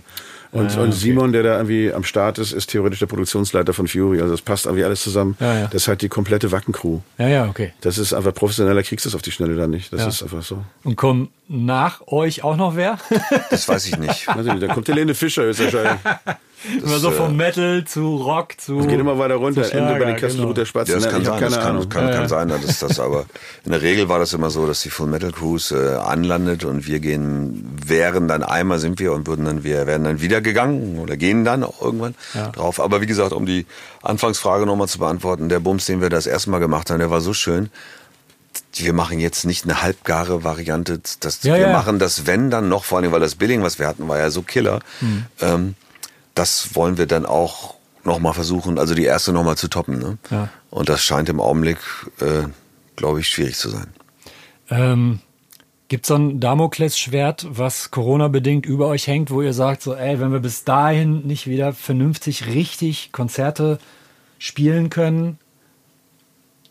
Und, 0.51 0.75
Ah, 0.77 0.81
und 0.81 0.93
Simon, 0.93 1.31
der 1.31 1.43
da 1.43 1.57
irgendwie 1.57 1.93
am 1.93 2.03
Start 2.03 2.39
ist, 2.39 2.53
ist 2.53 2.67
theoretisch 2.71 2.97
der 2.99 3.05
Produktionsleiter 3.05 3.73
von 3.73 3.87
Fury. 3.87 4.19
Also 4.21 4.33
das 4.33 4.41
passt 4.41 4.65
irgendwie 4.65 4.83
alles 4.83 5.03
zusammen. 5.03 5.37
Ja, 5.39 5.53
ja. 5.59 5.65
Das 5.65 5.83
ist 5.83 5.87
halt 5.87 6.01
die 6.01 6.09
komplette 6.09 6.51
Wacken-Crew. 6.51 6.99
Ja, 7.19 7.27
ja, 7.27 7.45
okay. 7.47 7.73
Das 7.81 7.97
ist 7.99 8.13
einfach 8.13 8.33
professionelle 8.33 8.73
schneller 8.73 8.83
kriegst 8.83 9.05
du 9.05 9.09
es 9.09 9.15
auf 9.15 9.21
die 9.21 9.31
Schnelle 9.31 9.55
dann 9.55 9.69
nicht. 9.69 9.93
Das 9.93 10.01
Ja. 10.01 10.07
ist 10.07 10.23
einfach 10.23 10.41
so. 10.41 10.63
Und 10.83 10.95
kommt 10.95 11.29
nach 11.47 12.01
euch 12.07 12.43
auch 12.43 12.55
noch 12.55 12.75
wer? 12.75 12.97
Das 13.51 13.67
weiß 13.67 13.85
ich 13.87 13.97
nicht. 13.97 14.27
Weiß 14.27 14.45
ich 14.45 14.53
nicht, 14.53 14.63
da 14.63 14.73
kommt 14.73 14.87
Helene 14.87 15.13
Fischer 15.13 15.43
höchstwahrscheinlich. 15.43 15.99
immer 16.83 16.99
so 16.99 17.09
äh, 17.09 17.13
vom 17.13 17.35
Metal 17.35 17.85
zu 17.85 18.17
Rock 18.17 18.59
zu. 18.59 18.79
Geht 18.79 18.99
immer 18.99 19.17
weiter 19.17 19.35
runter, 19.35 19.61
Ende 19.71 19.95
bei 19.99 20.05
den 20.05 20.15
Kasten 20.17 20.39
genau. 20.39 20.53
der 20.53 20.65
Spatz. 20.65 20.89
Ja, 20.89 20.95
das 20.95 21.09
kann 21.09 21.23
sein, 21.23 21.39
keine 21.39 21.55
das 21.55 21.63
kann, 21.63 21.89
kann, 21.89 22.11
kann 22.11 22.27
sein, 22.27 22.47
dass 22.49 22.79
das 22.79 22.99
aber 22.99 23.25
in 23.65 23.71
der 23.71 23.81
Regel 23.81 24.09
war 24.09 24.19
das 24.19 24.33
immer 24.33 24.49
so, 24.49 24.67
dass 24.67 24.81
die 24.81 24.89
Full 24.89 25.07
Metal 25.07 25.31
Cruise 25.31 25.75
äh, 25.75 25.95
anlandet 25.97 26.65
und 26.65 26.87
wir 26.87 26.99
gehen, 26.99 27.77
wären 27.85 28.27
dann 28.27 28.43
einmal 28.43 28.79
sind 28.79 28.99
wir 28.99 29.13
und 29.13 29.27
würden 29.27 29.45
dann, 29.45 29.63
wir 29.63 29.87
werden 29.87 30.03
dann 30.03 30.21
wieder 30.21 30.41
gegangen 30.41 30.99
oder 30.99 31.17
gehen 31.17 31.45
dann 31.45 31.63
auch 31.63 31.81
irgendwann 31.81 32.15
Ja. 32.33 32.49
drauf. 32.49 32.79
Aber 32.79 33.01
wie 33.01 33.07
gesagt, 33.07 33.33
um 33.33 33.45
die 33.45 33.65
Anfangsfrage 34.01 34.65
nochmal 34.65 34.87
zu 34.87 34.99
beantworten, 34.99 35.49
der 35.49 35.59
Bums, 35.59 35.85
den 35.85 36.01
wir 36.01 36.09
das 36.09 36.27
erste 36.27 36.49
Mal 36.49 36.59
gemacht 36.59 36.89
haben, 36.89 36.99
der 36.99 37.11
war 37.11 37.21
so 37.21 37.33
schön. 37.33 37.69
Wir 38.73 38.93
machen 38.93 39.19
jetzt 39.19 39.45
nicht 39.45 39.63
eine 39.63 39.81
halbgare 39.81 40.43
Variante. 40.43 40.99
Das, 41.19 41.43
Ja, 41.43 41.55
wir 41.55 41.61
ja. 41.61 41.73
machen 41.73 41.99
das, 41.99 42.27
wenn 42.27 42.49
dann 42.49 42.69
noch, 42.69 42.83
vor 42.83 42.99
allem, 42.99 43.11
weil 43.11 43.19
das 43.19 43.35
Billing, 43.35 43.63
was 43.63 43.79
wir 43.79 43.87
hatten, 43.87 44.07
war 44.07 44.17
ja 44.19 44.29
so 44.29 44.41
killer. 44.41 44.79
Hm. 44.99 45.25
Ähm, 45.41 45.75
das 46.39 46.73
wollen 46.73 46.97
wir 46.97 47.05
dann 47.05 47.25
auch 47.25 47.75
nochmal 48.05 48.33
versuchen, 48.33 48.79
also 48.79 48.95
die 48.95 49.03
erste 49.03 49.33
nochmal 49.33 49.57
zu 49.57 49.67
toppen. 49.67 49.99
Ne? 49.99 50.17
Ja. 50.31 50.47
Und 50.69 50.87
das 50.87 51.03
scheint 51.03 51.27
im 51.27 51.41
Augenblick, 51.41 51.79
äh, 52.21 52.43
glaube 52.95 53.19
ich, 53.19 53.27
schwierig 53.27 53.57
zu 53.57 53.67
sein. 53.69 53.87
Ähm, 54.69 55.19
Gibt 55.89 56.05
so 56.05 56.15
ein 56.15 56.39
Damoklesschwert, 56.39 57.45
was 57.49 57.91
Corona-bedingt 57.91 58.65
über 58.65 58.87
euch 58.87 59.07
hängt, 59.07 59.31
wo 59.31 59.41
ihr 59.41 59.53
sagt, 59.53 59.81
so, 59.81 59.93
ey, 59.95 60.21
wenn 60.21 60.31
wir 60.31 60.39
bis 60.39 60.63
dahin 60.63 61.27
nicht 61.27 61.45
wieder 61.47 61.73
vernünftig, 61.73 62.45
richtig 62.47 63.11
Konzerte 63.11 63.77
spielen 64.37 64.89
können, 64.89 65.39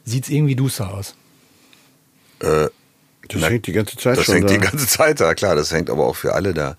sieht's 0.05 0.31
irgendwie 0.31 0.57
duster 0.57 0.95
aus. 0.95 1.15
Äh, 2.41 2.69
Das 3.29 3.41
Na, 3.43 3.49
hängt 3.49 3.67
die 3.67 3.73
ganze 3.73 3.97
Zeit 3.99 4.17
das 4.17 4.25
schon 4.25 4.37
hängt 4.37 4.49
da. 4.49 4.55
die 4.55 4.61
ganze 4.61 4.87
Zeit 4.87 5.21
da, 5.21 5.35
klar, 5.35 5.55
das 5.57 5.73
hängt 5.73 5.91
aber 5.91 6.07
auch 6.07 6.17
für 6.17 6.33
alle 6.33 6.55
da 6.55 6.77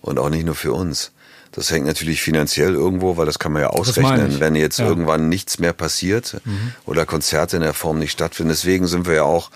und 0.00 0.18
auch 0.18 0.30
nicht 0.30 0.44
nur 0.44 0.56
für 0.56 0.72
uns. 0.72 1.12
Das 1.52 1.70
hängt 1.70 1.86
natürlich 1.86 2.22
finanziell 2.22 2.72
irgendwo, 2.74 3.16
weil 3.18 3.26
das 3.26 3.38
kann 3.38 3.52
man 3.52 3.62
ja 3.62 3.68
ausrechnen, 3.68 4.40
wenn 4.40 4.54
jetzt 4.54 4.78
Ja. 4.78 4.86
irgendwann 4.88 5.28
nichts 5.28 5.58
mehr 5.58 5.72
passiert 5.74 6.40
oder 6.86 7.04
Konzerte 7.06 7.56
in 7.56 7.62
der 7.62 7.74
Form 7.74 7.98
nicht 7.98 8.12
stattfinden. 8.12 8.48
Deswegen 8.50 8.86
sind 8.86 9.06
wir 9.06 9.14
ja 9.14 9.22
auch 9.24 9.50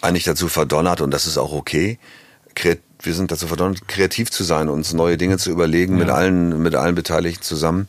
eigentlich 0.00 0.24
dazu 0.24 0.48
verdonnert 0.48 1.00
und 1.00 1.10
das 1.10 1.26
ist 1.26 1.36
auch 1.36 1.52
okay. 1.52 1.98
Wir 3.02 3.14
sind 3.14 3.32
dazu 3.32 3.46
verdonnert, 3.46 3.88
kreativ 3.88 4.30
zu 4.30 4.44
sein, 4.44 4.68
uns 4.68 4.92
neue 4.92 5.16
Dinge 5.16 5.36
zu 5.38 5.50
überlegen 5.50 5.96
mit 5.96 6.10
allen, 6.10 6.62
mit 6.62 6.74
allen 6.74 6.94
Beteiligten 6.94 7.42
zusammen, 7.42 7.88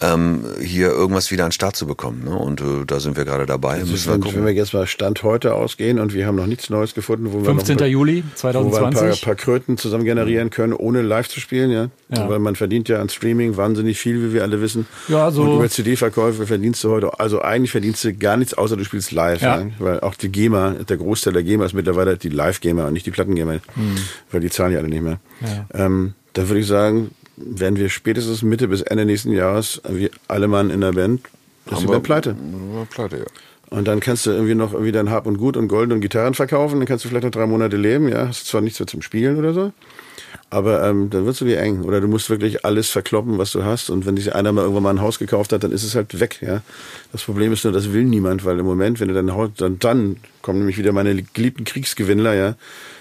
ähm, 0.00 0.44
hier 0.62 0.88
irgendwas 0.88 1.30
wieder 1.30 1.44
an 1.44 1.48
den 1.48 1.52
Start 1.52 1.76
zu 1.76 1.86
bekommen. 1.86 2.24
Ne? 2.24 2.36
Und 2.36 2.60
äh, 2.60 2.84
da 2.86 3.00
sind 3.00 3.16
wir 3.16 3.24
gerade 3.24 3.46
dabei. 3.46 3.78
Ist, 3.80 3.90
Müssen 3.90 4.06
wir 4.08 4.14
wenn, 4.14 4.20
gucken. 4.20 4.38
wenn 4.38 4.46
wir 4.46 4.52
jetzt 4.52 4.74
mal 4.74 4.86
Stand 4.86 5.22
heute 5.22 5.54
ausgehen 5.54 5.98
und 5.98 6.12
wir 6.14 6.26
haben 6.26 6.36
noch 6.36 6.46
nichts 6.46 6.70
Neues 6.70 6.94
gefunden, 6.94 7.32
wo 7.32 7.38
wir 7.38 7.44
15. 7.46 7.74
noch 7.76 7.80
ein 7.80 7.84
paar- 7.84 7.86
Juli 7.88 8.24
wo 8.42 8.48
wir 8.48 8.54
ein 8.54 8.70
paar, 8.70 8.72
2020. 8.72 9.22
paar 9.24 9.34
Kröten 9.36 9.78
zusammen 9.78 10.04
generieren 10.04 10.50
können, 10.50 10.72
ohne 10.72 11.02
live 11.02 11.28
zu 11.28 11.40
spielen, 11.40 11.70
ja. 11.70 11.88
Ja. 12.14 12.28
Weil 12.28 12.38
man 12.38 12.56
verdient 12.56 12.88
ja 12.88 13.00
an 13.00 13.08
Streaming 13.08 13.56
wahnsinnig 13.56 13.98
viel, 13.98 14.22
wie 14.22 14.32
wir 14.34 14.42
alle 14.42 14.60
wissen. 14.60 14.86
Ja, 15.08 15.30
so- 15.30 15.42
Und 15.42 15.56
über 15.56 15.68
CD-Verkäufe 15.68 16.46
verdienst 16.46 16.82
du 16.84 16.90
heute, 16.90 17.18
also 17.18 17.40
eigentlich 17.42 17.70
verdienst 17.70 18.04
du 18.04 18.12
gar 18.14 18.36
nichts, 18.36 18.54
außer 18.54 18.76
du 18.76 18.84
spielst 18.84 19.12
live. 19.12 19.40
Ja. 19.40 19.60
Ja. 19.60 19.66
Weil 19.78 20.00
auch 20.00 20.14
die 20.14 20.28
GEMA, 20.30 20.74
der 20.88 20.96
Großteil 20.96 21.32
der 21.32 21.42
GEMA 21.42 21.64
ist 21.64 21.72
mittlerweile 21.74 22.16
die 22.16 22.28
Live-GEMA 22.28 22.86
und 22.86 22.92
nicht 22.92 23.06
die 23.06 23.10
Platten-GEMA. 23.10 23.56
Weil 24.30 24.40
die 24.40 24.50
zahlen 24.50 24.72
ja 24.72 24.78
alle 24.78 24.88
nicht 24.88 25.02
mehr. 25.02 25.18
Hm. 25.40 25.46
Ja. 25.74 25.86
Ähm, 25.86 26.14
da 26.34 26.48
würde 26.48 26.60
ich 26.60 26.66
sagen, 26.66 27.10
werden 27.36 27.76
wir 27.76 27.88
spätestens 27.88 28.42
Mitte 28.42 28.68
bis 28.68 28.82
Ende 28.82 29.04
nächsten 29.04 29.32
Jahres, 29.32 29.80
wie 29.88 30.10
alle 30.28 30.48
Mann 30.48 30.70
in 30.70 30.80
der 30.80 30.92
Band, 30.92 31.20
das 31.66 31.80
ist 31.80 31.86
Band 31.86 32.04
pleite. 32.04 32.36
Pleite, 32.90 33.18
ja. 33.18 33.24
Und 33.68 33.88
dann 33.88 34.00
kannst 34.00 34.26
du 34.26 34.30
irgendwie 34.30 34.54
noch 34.54 34.72
irgendwie 34.72 34.92
dein 34.92 35.10
Hab 35.10 35.26
und 35.26 35.38
Gut 35.38 35.56
und 35.56 35.66
Gold 35.68 35.90
und 35.90 36.00
Gitarren 36.00 36.34
verkaufen. 36.34 36.78
Dann 36.78 36.86
kannst 36.86 37.04
du 37.04 37.08
vielleicht 37.08 37.24
noch 37.24 37.32
drei 37.32 37.46
Monate 37.46 37.76
leben. 37.76 38.08
Ja, 38.08 38.28
hast 38.28 38.46
zwar 38.46 38.60
nichts 38.60 38.78
mehr 38.78 38.86
zum 38.86 39.02
Spielen 39.02 39.36
oder 39.38 39.52
so. 39.52 39.72
Aber 40.50 40.84
ähm, 40.88 41.10
dann 41.10 41.26
wird's 41.26 41.40
dir 41.40 41.60
eng. 41.60 41.82
Oder 41.82 42.00
du 42.00 42.06
musst 42.06 42.30
wirklich 42.30 42.64
alles 42.64 42.88
verkloppen, 42.90 43.38
was 43.38 43.50
du 43.50 43.64
hast. 43.64 43.90
Und 43.90 44.06
wenn 44.06 44.16
sich 44.16 44.34
einer 44.34 44.52
mal 44.52 44.62
irgendwann 44.62 44.84
mal 44.84 44.90
ein 44.90 45.00
Haus 45.00 45.18
gekauft 45.18 45.52
hat, 45.52 45.64
dann 45.64 45.72
ist 45.72 45.82
es 45.82 45.96
halt 45.96 46.20
weg. 46.20 46.38
Ja, 46.40 46.62
Das 47.10 47.24
Problem 47.24 47.52
ist 47.52 47.64
nur, 47.64 47.72
das 47.72 47.92
will 47.92 48.04
niemand, 48.04 48.44
weil 48.44 48.58
im 48.60 48.66
Moment, 48.66 49.00
wenn 49.00 49.08
du 49.08 49.14
dein 49.14 49.32
Haus, 49.32 49.50
dann, 49.56 49.80
dann 49.80 50.18
kommen 50.42 50.60
nämlich 50.60 50.78
wieder 50.78 50.92
meine 50.92 51.20
geliebten 51.20 51.64
Kriegsgewinnler, 51.64 52.34
ja. 52.34 52.54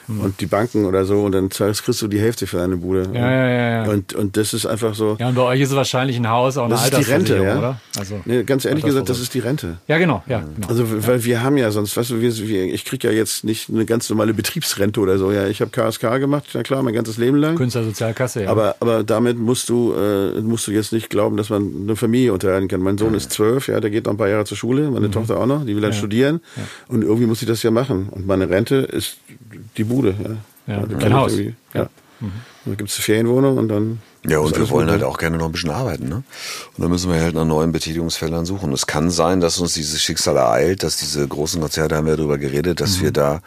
Und 0.08 0.39
die 0.39 0.46
Banken 0.46 0.86
oder 0.86 1.06
so. 1.06 1.24
Und 1.24 1.32
dann 1.32 1.52
zahlst, 1.52 1.84
kriegst 1.84 2.02
du 2.02 2.08
die 2.08 2.20
Hälfte 2.20 2.48
für 2.48 2.62
eine 2.62 2.78
Bude. 2.78 3.10
Ja, 3.13 3.32
ja, 3.32 3.50
ja, 3.50 3.70
ja. 3.86 3.91
Und, 3.91 4.13
und 4.13 4.38
das 4.38 4.54
ist 4.54 4.65
einfach 4.65 4.94
so. 4.94 5.18
Ja, 5.20 5.30
und 5.30 5.36
bei 5.36 5.41
euch 5.41 5.62
ist 5.62 5.70
es 5.70 5.76
wahrscheinlich 5.76 6.18
ein 6.18 6.30
Haus, 6.30 6.58
auch 6.58 6.65
eine 6.65 6.76
das 6.76 6.86
ist 6.86 6.98
die 6.98 7.12
Rente, 7.12 7.44
ja. 7.44 7.58
oder? 7.58 7.80
Also, 7.98 8.22
nee, 8.26 8.44
ganz 8.44 8.65
ehrlich 8.65 8.84
gesagt, 8.84 9.10
das 9.10 9.20
ist 9.20 9.34
die 9.34 9.39
Rente. 9.39 9.78
Ja, 9.88 9.98
genau, 9.98 10.24
ja. 10.28 10.39
Genau. 10.39 10.68
Also, 10.68 11.08
weil 11.08 11.24
wir 11.24 11.44
haben 11.44 11.58
ja 11.58 11.72
sonst, 11.72 11.98
weißt 11.98 12.12
du, 12.12 12.22
wir, 12.22 12.74
ich 12.74 12.86
krieg 12.86 13.04
ja 13.04 13.12
jetzt 13.12 13.44
nicht 13.44 13.70
eine 13.70 13.86
ganz 13.86 14.10
normale 14.10 14.34
Betriebsrente 14.34 15.00
oder 15.00 15.18
so. 15.18 15.32
Ja, 15.32 15.48
ich 15.48 15.62
habe 15.62 15.72
KSK 15.72 16.20
gemacht, 16.20 16.46
na 16.54 16.63
klar, 16.63 16.84
mein 16.84 16.94
ganzes 16.94 17.18
Leben 17.18 17.38
lang. 17.38 17.56
Künstlersozialkasse, 17.56 18.44
ja. 18.44 18.50
Aber, 18.50 18.76
aber 18.80 19.04
damit 19.04 19.38
musst 19.38 19.70
du, 19.70 19.94
äh, 19.94 20.41
musst 20.41 20.68
du 20.68 20.72
jetzt 20.72 20.94
nicht 20.94 21.10
glauben, 21.10 21.38
dass 21.38 21.50
man 21.50 21.72
eine 21.84 21.96
Familie 21.96 22.34
unterhalten 22.34 22.68
kann. 22.68 22.82
Mein 22.82 22.98
Sohn 22.98 23.13
ist 23.13 23.32
zwölf, 23.32 23.68
ja, 23.68 23.80
der 23.80 23.89
geht 23.89 24.06
noch 24.06 24.13
ein 24.13 24.18
paar 24.18 24.30
Jahre 24.30 24.46
zur 24.46 24.58
Schule, 24.58 24.89
meine 24.91 25.10
Tochter 25.10 25.39
auch 25.39 25.46
noch, 25.46 25.65
die 25.65 25.76
will 25.76 25.82
dann 25.82 25.94
studieren. 25.94 26.41
Und 26.88 27.04
irgendwie 27.04 27.26
muss 27.26 27.41
ich 27.41 27.48
das 27.48 27.63
ja 27.63 27.72
machen. 27.72 28.10
Und 28.10 28.28
meine 28.28 28.50
Rente 28.50 28.76
ist 28.76 29.18
die 29.78 29.84
Bude. 29.84 29.94
Ja, 30.03 30.13
Ja, 30.67 30.81
Also 30.81 30.95
ein 30.97 31.13
Haus. 31.13 31.31
irgendwie- 31.34 31.55
Ja. 31.73 31.89
Dann 32.65 32.77
gibt's 32.77 32.95
eine 32.95 33.03
Ferienwohnung 33.03 33.58
und 33.58 33.67
dann. 33.67 33.99
Ja, 34.27 34.39
und 34.39 34.58
wir 34.58 34.67
wollen 34.71 34.88
gut, 34.88 34.93
halt 34.93 35.03
auch 35.03 35.17
gerne 35.19 35.38
noch 35.38 35.45
ein 35.45 35.51
bisschen 35.51 35.69
arbeiten, 35.69 36.08
ne? 36.10 36.15
Und 36.15 36.81
dann 36.81 36.89
müssen 36.89 37.12
wir 37.12 37.21
halt 37.21 37.36
nach 37.36 37.45
neuen 37.45 37.71
Betätigungsfeldern 37.71 38.45
suchen. 38.47 38.71
Es 38.73 38.88
kann 38.88 39.12
sein, 39.12 39.39
dass 39.41 39.60
uns 39.60 39.73
dieses 39.75 40.01
Schicksal 40.01 40.36
ereilt, 40.38 40.81
dass 40.81 40.97
diese 40.97 41.27
großen 41.27 41.62
Konzerte, 41.62 41.95
haben 41.95 42.08
wir 42.08 42.17
darüber 42.17 42.39
geredet, 42.39 42.79
dass 42.81 42.97
Mhm. 42.97 43.01
wir 43.03 43.12
da 43.12 43.41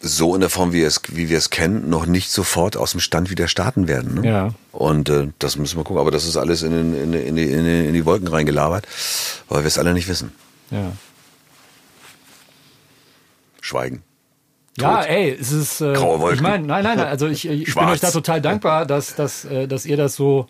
so 0.00 0.34
in 0.34 0.40
der 0.40 0.48
Form, 0.48 0.72
wie, 0.72 0.80
es, 0.82 1.02
wie 1.08 1.28
wir 1.28 1.36
es 1.36 1.50
kennen, 1.50 1.90
noch 1.90 2.06
nicht 2.06 2.30
sofort 2.30 2.78
aus 2.78 2.92
dem 2.92 3.00
Stand 3.00 3.28
wieder 3.28 3.46
starten 3.48 3.86
werden. 3.86 4.22
Ne? 4.22 4.26
Ja. 4.26 4.54
Und 4.72 5.10
äh, 5.10 5.28
das 5.38 5.58
müssen 5.58 5.76
wir 5.76 5.84
gucken. 5.84 6.00
Aber 6.00 6.10
das 6.10 6.24
ist 6.24 6.38
alles 6.38 6.62
in, 6.62 6.72
in, 6.94 7.12
in, 7.12 7.36
die, 7.36 7.50
in, 7.50 7.66
in 7.66 7.92
die 7.92 8.06
Wolken 8.06 8.28
reingelabert, 8.28 8.86
weil 9.50 9.60
wir 9.62 9.66
es 9.68 9.76
alle 9.76 9.92
nicht 9.92 10.08
wissen. 10.08 10.32
ja. 10.70 10.92
Schweigen. 13.60 14.02
Ja, 14.78 15.02
ey, 15.02 15.36
es 15.38 15.52
ist. 15.52 15.80
Äh, 15.80 15.92
Graue 15.94 16.20
Wolken. 16.20 16.36
Ich 16.36 16.42
meine, 16.42 16.66
nein, 16.66 16.84
nein, 16.84 16.96
nein. 16.96 17.06
Also 17.08 17.26
ich, 17.26 17.46
ich 17.48 17.74
bin 17.74 17.84
euch 17.84 18.00
da 18.00 18.10
total 18.10 18.40
dankbar, 18.40 18.86
dass, 18.86 19.14
dass, 19.14 19.44
äh, 19.44 19.66
dass 19.66 19.84
ihr 19.84 19.96
das 19.96 20.14
so, 20.14 20.46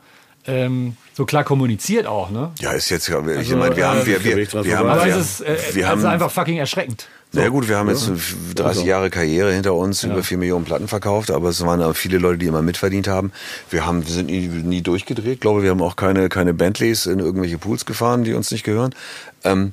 ähm, 0.46 0.96
so 1.14 1.24
klar 1.24 1.42
kommuniziert 1.44 2.06
auch, 2.06 2.30
ne? 2.30 2.50
Ja, 2.60 2.72
ist 2.72 2.90
jetzt, 2.90 3.08
ich 3.08 3.14
Also, 3.14 3.56
meine, 3.56 3.76
wir 3.76 3.82
äh, 3.84 3.86
haben, 3.86 4.06
wir, 4.06 4.22
wir, 4.24 4.36
wir 4.36 4.78
haben. 4.78 4.88
Aber 4.88 5.04
wir, 5.04 5.16
es 5.16 5.40
ist, 5.40 5.40
äh, 5.40 5.56
wir 5.72 5.84
es 5.84 5.88
haben, 5.90 5.98
ist 6.00 6.04
einfach 6.04 6.30
fucking 6.30 6.58
erschreckend. 6.58 7.08
Na 7.32 7.42
ja, 7.42 7.48
gut, 7.48 7.68
wir 7.68 7.76
haben 7.76 7.88
jetzt 7.88 8.10
30 8.56 8.84
Jahre 8.84 9.08
Karriere 9.08 9.52
hinter 9.52 9.74
uns, 9.74 10.02
Ja. 10.02 10.10
über 10.10 10.22
4 10.22 10.36
Millionen 10.38 10.64
Platten 10.64 10.88
verkauft, 10.88 11.30
aber 11.30 11.48
es 11.50 11.64
waren 11.64 11.80
auch 11.82 11.94
viele 11.94 12.18
Leute, 12.18 12.38
die 12.38 12.46
immer 12.46 12.62
mitverdient 12.62 13.06
haben. 13.06 13.30
Wir 13.70 13.86
haben, 13.86 14.04
wir 14.04 14.12
sind 14.12 14.26
nie, 14.26 14.48
nie 14.48 14.82
durchgedreht. 14.82 15.34
Ich 15.34 15.40
glaube, 15.40 15.62
wir 15.62 15.70
haben 15.70 15.80
auch 15.82 15.94
keine, 15.96 16.28
keine 16.28 16.54
Bentleys 16.54 17.06
in 17.06 17.20
irgendwelche 17.20 17.56
Pools 17.56 17.86
gefahren, 17.86 18.24
die 18.24 18.34
uns 18.34 18.50
nicht 18.50 18.64
gehören. 18.64 18.94
Ähm, 19.44 19.72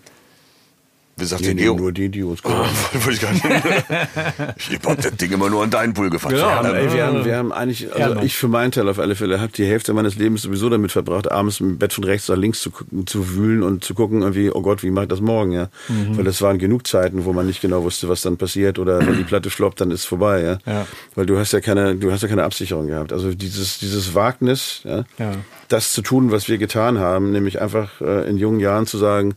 wie 1.17 1.25
sagt 1.25 1.41
Nee, 1.41 1.47
der 1.47 1.55
nee, 1.55 1.61
Geo? 1.63 1.75
nur 1.75 1.91
die, 1.91 2.09
die 2.09 2.23
uns 2.23 2.41
gehören. 2.43 2.67
ich 3.09 3.21
gar 3.21 3.31
nicht. 3.33 3.43
Ich 4.69 4.79
hab 4.85 5.01
das 5.01 5.15
Ding 5.17 5.31
immer 5.31 5.49
nur 5.49 5.63
an 5.63 5.69
deinen 5.69 5.93
Pool 5.93 6.09
gefahren. 6.09 6.33
Genau. 6.35 6.47
Ja, 6.47 6.61
ey, 6.73 6.93
wir, 6.93 7.05
haben, 7.07 7.25
wir 7.25 7.35
haben 7.37 7.51
eigentlich, 7.51 7.87
also 7.87 7.99
Ehrenmann. 7.99 8.25
ich 8.25 8.35
für 8.35 8.47
meinen 8.47 8.71
Teil 8.71 8.87
auf 8.89 8.99
alle 8.99 9.15
Fälle, 9.15 9.39
habe 9.39 9.51
die 9.51 9.65
Hälfte 9.65 9.93
meines 9.93 10.15
Lebens 10.15 10.41
sowieso 10.43 10.69
damit 10.69 10.91
verbracht, 10.91 11.31
abends 11.31 11.59
im 11.59 11.77
Bett 11.77 11.93
von 11.93 12.03
rechts 12.03 12.27
nach 12.29 12.37
links 12.37 12.61
zu, 12.61 12.71
zu 13.05 13.35
wühlen 13.35 13.63
und 13.63 13.83
zu 13.83 13.93
gucken, 13.93 14.21
irgendwie, 14.21 14.51
oh 14.51 14.61
Gott, 14.61 14.83
wie 14.83 14.91
mache 14.91 15.05
ich 15.05 15.09
das 15.09 15.21
morgen, 15.21 15.51
ja? 15.51 15.69
Mhm. 15.87 16.17
Weil 16.17 16.23
das 16.23 16.41
waren 16.41 16.57
genug 16.59 16.87
Zeiten, 16.87 17.25
wo 17.25 17.33
man 17.33 17.45
nicht 17.47 17.61
genau 17.61 17.83
wusste, 17.83 18.09
was 18.09 18.21
dann 18.21 18.37
passiert 18.37 18.79
oder 18.79 19.05
wenn 19.05 19.17
die 19.17 19.23
Platte 19.27 19.49
floppt, 19.49 19.81
dann 19.81 19.91
ist 19.91 20.05
vorbei, 20.05 20.41
ja? 20.41 20.57
Ja. 20.71 20.87
Weil 21.15 21.25
du 21.25 21.37
hast 21.37 21.51
ja 21.53 21.61
keine, 21.61 21.95
du 21.95 22.11
hast 22.11 22.21
ja 22.23 22.27
keine 22.27 22.43
Absicherung 22.43 22.87
gehabt. 22.87 23.11
Also 23.13 23.33
dieses, 23.33 23.79
dieses 23.79 24.13
Wagnis, 24.15 24.81
ja, 24.83 25.03
Ja. 25.17 25.31
das 25.67 25.93
zu 25.93 26.01
tun, 26.01 26.31
was 26.31 26.47
wir 26.47 26.57
getan 26.57 26.99
haben, 26.99 27.31
nämlich 27.31 27.61
einfach 27.61 28.01
äh, 28.01 28.29
in 28.29 28.37
jungen 28.37 28.59
Jahren 28.59 28.85
zu 28.85 28.97
sagen, 28.97 29.35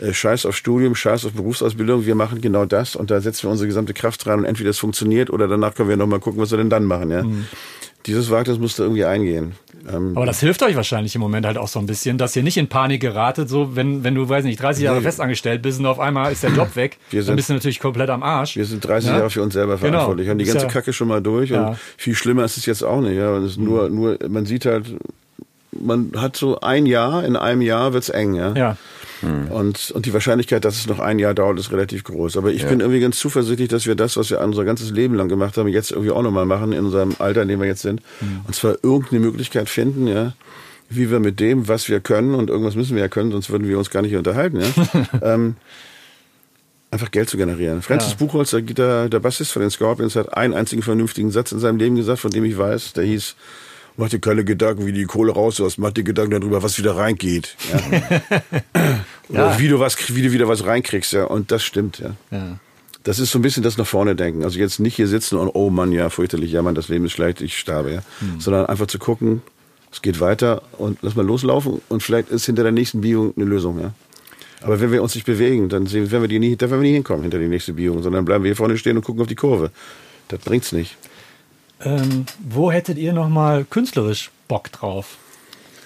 äh, 0.00 0.12
scheiß 0.12 0.46
auf 0.46 0.56
Studium, 0.56 0.94
scheiß 0.94 1.21
auf 1.26 1.32
Berufsausbildung, 1.32 2.06
wir 2.06 2.14
machen 2.14 2.40
genau 2.40 2.64
das 2.64 2.96
und 2.96 3.10
da 3.10 3.20
setzen 3.20 3.44
wir 3.44 3.50
unsere 3.50 3.66
gesamte 3.68 3.94
Kraft 3.94 4.26
rein 4.26 4.40
und 4.40 4.44
entweder 4.44 4.70
es 4.70 4.78
funktioniert 4.78 5.30
oder 5.30 5.48
danach 5.48 5.74
können 5.74 5.88
wir 5.88 5.96
nochmal 5.96 6.20
gucken, 6.20 6.40
was 6.40 6.50
wir 6.50 6.58
denn 6.58 6.70
dann 6.70 6.84
machen. 6.84 7.10
Ja? 7.10 7.24
Dieses 8.06 8.30
Wagnis 8.30 8.58
musste 8.58 8.82
irgendwie 8.82 9.04
eingehen. 9.04 9.52
Ähm, 9.88 10.12
Aber 10.16 10.26
das 10.26 10.40
hilft 10.40 10.62
euch 10.62 10.74
wahrscheinlich 10.76 11.14
im 11.14 11.20
Moment 11.20 11.44
halt 11.46 11.56
auch 11.58 11.66
so 11.68 11.78
ein 11.78 11.86
bisschen, 11.86 12.18
dass 12.18 12.34
ihr 12.36 12.42
nicht 12.42 12.56
in 12.56 12.68
Panik 12.68 13.00
geratet, 13.00 13.48
so 13.48 13.74
wenn, 13.76 14.02
wenn 14.04 14.14
du, 14.14 14.28
weiß 14.28 14.44
nicht, 14.44 14.60
30 14.60 14.84
Jahre 14.84 14.98
Nee. 14.98 15.02
festangestellt 15.04 15.62
bist 15.62 15.78
und 15.80 15.86
auf 15.86 15.98
einmal 16.00 16.30
ist 16.32 16.42
der 16.42 16.50
Job 16.50 16.70
weg, 16.76 16.98
Wir 17.10 17.20
dann 17.20 17.26
sind- 17.26 17.36
bist 17.36 17.48
du 17.50 17.54
natürlich 17.54 17.80
komplett 17.80 18.10
am 18.10 18.22
Arsch. 18.22 18.56
wir 18.56 18.64
sind 18.64 18.84
30 18.84 19.10
Ja? 19.10 19.16
Jahre 19.18 19.30
für 19.30 19.42
uns 19.42 19.54
selber 19.54 19.76
Genau. 19.76 19.90
verantwortlich 19.90 20.30
und 20.30 20.38
die 20.38 20.44
ganze 20.44 20.66
ja- 20.66 20.68
Kacke 20.72 20.92
schon 20.92 21.08
mal 21.08 21.20
durch 21.22 21.50
Ja. 21.50 21.68
und 21.70 21.78
viel 21.96 22.14
schlimmer 22.14 22.44
ist 22.44 22.56
es 22.56 22.66
jetzt 22.66 22.82
auch 22.84 23.00
nicht. 23.00 23.16
Ja? 23.16 23.34
Und 23.34 23.44
es 23.44 23.52
ist 23.52 23.58
nur, 23.60 23.88
nur, 23.88 24.18
man 24.28 24.46
sieht 24.46 24.66
halt, 24.66 24.86
man 25.72 26.12
hat 26.16 26.36
so 26.36 26.60
ein 26.60 26.86
Jahr, 26.86 27.24
in 27.24 27.34
einem 27.36 27.62
Jahr 27.62 27.92
wird's 27.92 28.08
eng. 28.08 28.34
Ja? 28.34 28.52
Ja. 28.54 28.76
Und, 29.22 29.90
und 29.92 30.06
die 30.06 30.12
Wahrscheinlichkeit, 30.12 30.64
dass 30.64 30.76
es 30.76 30.86
noch 30.86 30.98
ein 30.98 31.18
Jahr 31.18 31.34
dauert, 31.34 31.58
ist 31.58 31.70
relativ 31.70 32.04
groß. 32.04 32.36
Aber 32.36 32.50
ich 32.50 32.66
bin 32.66 32.80
irgendwie 32.80 33.00
ganz 33.00 33.18
zuversichtlich, 33.18 33.68
dass 33.68 33.86
wir 33.86 33.94
das, 33.94 34.16
was 34.16 34.30
wir 34.30 34.40
unser 34.40 34.64
ganzes 34.64 34.90
Leben 34.90 35.14
lang 35.14 35.28
gemacht 35.28 35.56
haben, 35.56 35.68
jetzt 35.68 35.92
irgendwie 35.92 36.10
auch 36.10 36.22
nochmal 36.22 36.46
machen 36.46 36.72
in 36.72 36.84
unserem 36.84 37.14
Alter, 37.18 37.42
in 37.42 37.48
dem 37.48 37.60
wir 37.60 37.68
jetzt 37.68 37.82
sind. 37.82 38.02
Und 38.46 38.54
zwar 38.54 38.76
irgendeine 38.82 39.20
Möglichkeit 39.20 39.68
finden, 39.68 40.06
ja, 40.06 40.34
wie 40.88 41.10
wir 41.10 41.20
mit 41.20 41.40
dem, 41.40 41.68
was 41.68 41.88
wir 41.88 42.00
können, 42.00 42.34
und 42.34 42.50
irgendwas 42.50 42.74
müssen 42.74 42.94
wir 42.96 43.02
ja 43.02 43.08
können, 43.08 43.32
sonst 43.32 43.50
würden 43.50 43.68
wir 43.68 43.78
uns 43.78 43.90
gar 43.90 44.02
nicht 44.02 44.14
unterhalten, 44.14 44.60
ja, 44.60 45.06
ähm, 45.34 45.56
einfach 46.90 47.10
Geld 47.10 47.30
zu 47.30 47.36
generieren. 47.36 47.80
Francis 47.80 48.10
ja. 48.12 48.16
Buchholz, 48.18 48.50
der, 48.50 48.60
der, 48.60 49.08
der 49.08 49.20
Bassist 49.20 49.52
von 49.52 49.62
den 49.62 49.70
Scorpions, 49.70 50.16
hat 50.16 50.36
einen 50.36 50.52
einzigen 50.52 50.82
vernünftigen 50.82 51.30
Satz 51.30 51.52
in 51.52 51.58
seinem 51.58 51.78
Leben 51.78 51.96
gesagt, 51.96 52.20
von 52.20 52.30
dem 52.30 52.44
ich 52.44 52.58
weiß, 52.58 52.92
der 52.92 53.04
hieß, 53.04 53.34
mach 53.96 54.08
dir 54.08 54.18
keine 54.18 54.44
Gedanken, 54.44 54.86
wie 54.86 54.92
die 54.92 55.04
Kohle 55.04 55.32
raus 55.32 55.60
ist, 55.60 55.78
mach 55.78 55.92
dir 55.92 56.04
Gedanken 56.04 56.40
darüber, 56.40 56.62
was 56.62 56.78
wieder 56.78 56.96
reingeht. 56.96 57.56
Ja. 57.72 58.22
ja. 59.28 59.58
Wie 59.58 59.68
du 59.68 59.78
was, 59.80 59.96
wie 60.14 60.22
du 60.22 60.32
wieder 60.32 60.48
was 60.48 60.64
reinkriegst, 60.64 61.12
ja. 61.12 61.24
Und 61.24 61.50
das 61.50 61.62
stimmt, 61.62 61.98
ja. 61.98 62.14
ja. 62.30 62.58
Das 63.04 63.18
ist 63.18 63.32
so 63.32 63.38
ein 63.38 63.42
bisschen 63.42 63.62
das 63.62 63.78
nach 63.78 63.86
vorne 63.86 64.14
denken. 64.14 64.44
Also 64.44 64.58
jetzt 64.58 64.78
nicht 64.78 64.94
hier 64.94 65.08
sitzen 65.08 65.36
und, 65.36 65.48
oh 65.54 65.70
Mann, 65.70 65.92
ja, 65.92 66.08
fürchterlich, 66.08 66.52
ja, 66.52 66.62
Mann, 66.62 66.74
das 66.74 66.88
Leben 66.88 67.04
ist 67.04 67.12
schlecht, 67.12 67.40
ich 67.40 67.58
sterbe, 67.58 67.92
ja. 67.92 68.02
Hm. 68.20 68.40
Sondern 68.40 68.66
einfach 68.66 68.86
zu 68.86 68.98
gucken, 68.98 69.42
es 69.90 70.00
geht 70.02 70.20
weiter 70.20 70.62
und 70.78 70.98
lass 71.02 71.16
mal 71.16 71.26
loslaufen 71.26 71.82
und 71.88 72.02
vielleicht 72.02 72.30
ist 72.30 72.46
hinter 72.46 72.62
der 72.62 72.72
nächsten 72.72 73.00
Biegung 73.00 73.34
eine 73.36 73.44
Lösung, 73.44 73.80
ja. 73.80 73.92
Aber 74.62 74.80
wenn 74.80 74.92
wir 74.92 75.02
uns 75.02 75.14
nicht 75.14 75.26
bewegen, 75.26 75.68
dann 75.68 75.90
werden 75.90 76.22
wir 76.22 76.28
die 76.28 76.38
nie, 76.38 76.56
dann 76.56 76.70
werden 76.70 76.82
wir 76.82 76.88
nie 76.88 76.94
hinkommen 76.94 77.22
hinter 77.22 77.40
die 77.40 77.48
nächste 77.48 77.72
Biegung, 77.72 78.02
sondern 78.02 78.24
bleiben 78.24 78.44
wir 78.44 78.50
hier 78.50 78.56
vorne 78.56 78.78
stehen 78.78 78.96
und 78.96 79.04
gucken 79.04 79.20
auf 79.20 79.26
die 79.26 79.34
Kurve. 79.34 79.70
Das 80.28 80.38
bringt's 80.40 80.70
nicht. 80.72 80.96
Ähm, 81.84 82.26
wo 82.48 82.70
hättet 82.70 82.98
ihr 82.98 83.12
noch 83.12 83.28
mal 83.28 83.64
künstlerisch 83.64 84.30
Bock 84.48 84.70
drauf? 84.72 85.16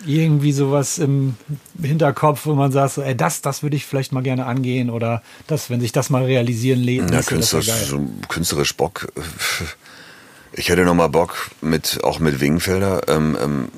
Irgendwie 0.05 0.53
sowas 0.53 0.99
im 0.99 1.37
Hinterkopf, 1.81 2.45
wo 2.45 2.55
man 2.55 2.71
sagt, 2.71 2.95
so, 2.95 3.03
ey, 3.03 3.17
das, 3.17 3.41
das 3.41 3.63
würde 3.63 3.77
ich 3.77 3.87
vielleicht 3.87 4.13
mal 4.13 4.23
gerne 4.23 4.45
angehen 4.45 4.91
oder 4.91 5.23
das, 5.47 5.71
wenn 5.71 5.81
sich 5.81 5.93
das 5.93 6.11
mal 6.11 6.25
realisieren 6.25 6.81
lässt. 6.81 7.11
Ja, 7.11 7.23
künstlerisch, 7.23 7.71
so 7.87 8.01
künstlerisch 8.29 8.77
Bock. 8.77 9.11
Ich 10.59 10.71
hätte 10.71 10.85
noch 10.85 10.95
mal 10.95 11.09
Bock, 11.09 11.51
mit, 11.61 12.01
auch 12.03 12.19
mit 12.19 12.41
Wingfelder, 12.41 13.09
ähm, 13.09 13.37
ähm, 13.43 13.69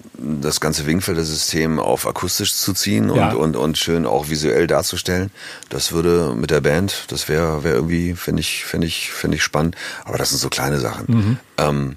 das 0.41 0.61
ganze 0.61 0.87
Wingfelder-System 0.87 1.81
auf 1.81 2.07
akustisch 2.07 2.55
zu 2.55 2.73
ziehen 2.73 3.11
und, 3.11 3.17
ja. 3.17 3.33
und, 3.33 3.57
und 3.57 3.77
schön 3.79 4.07
auch 4.07 4.29
visuell 4.29 4.69
darzustellen. 4.69 5.33
Das 5.71 5.91
würde 5.91 6.37
mit 6.37 6.51
der 6.51 6.61
Band, 6.61 7.07
das 7.09 7.29
wäre 7.29 7.65
wär 7.65 7.75
irgendwie, 7.75 8.15
finde 8.15 8.41
ich, 8.41 8.65
finde 8.65 8.87
ich, 8.87 9.11
finde 9.11 9.37
ich 9.37 9.43
spannend. 9.43 9.77
Aber 10.05 10.19
das 10.19 10.31
sind 10.31 10.39
so 10.39 10.49
kleine 10.51 10.79
Sachen. 10.79 11.07
Mhm. 11.09 11.39
Ähm, 11.59 11.97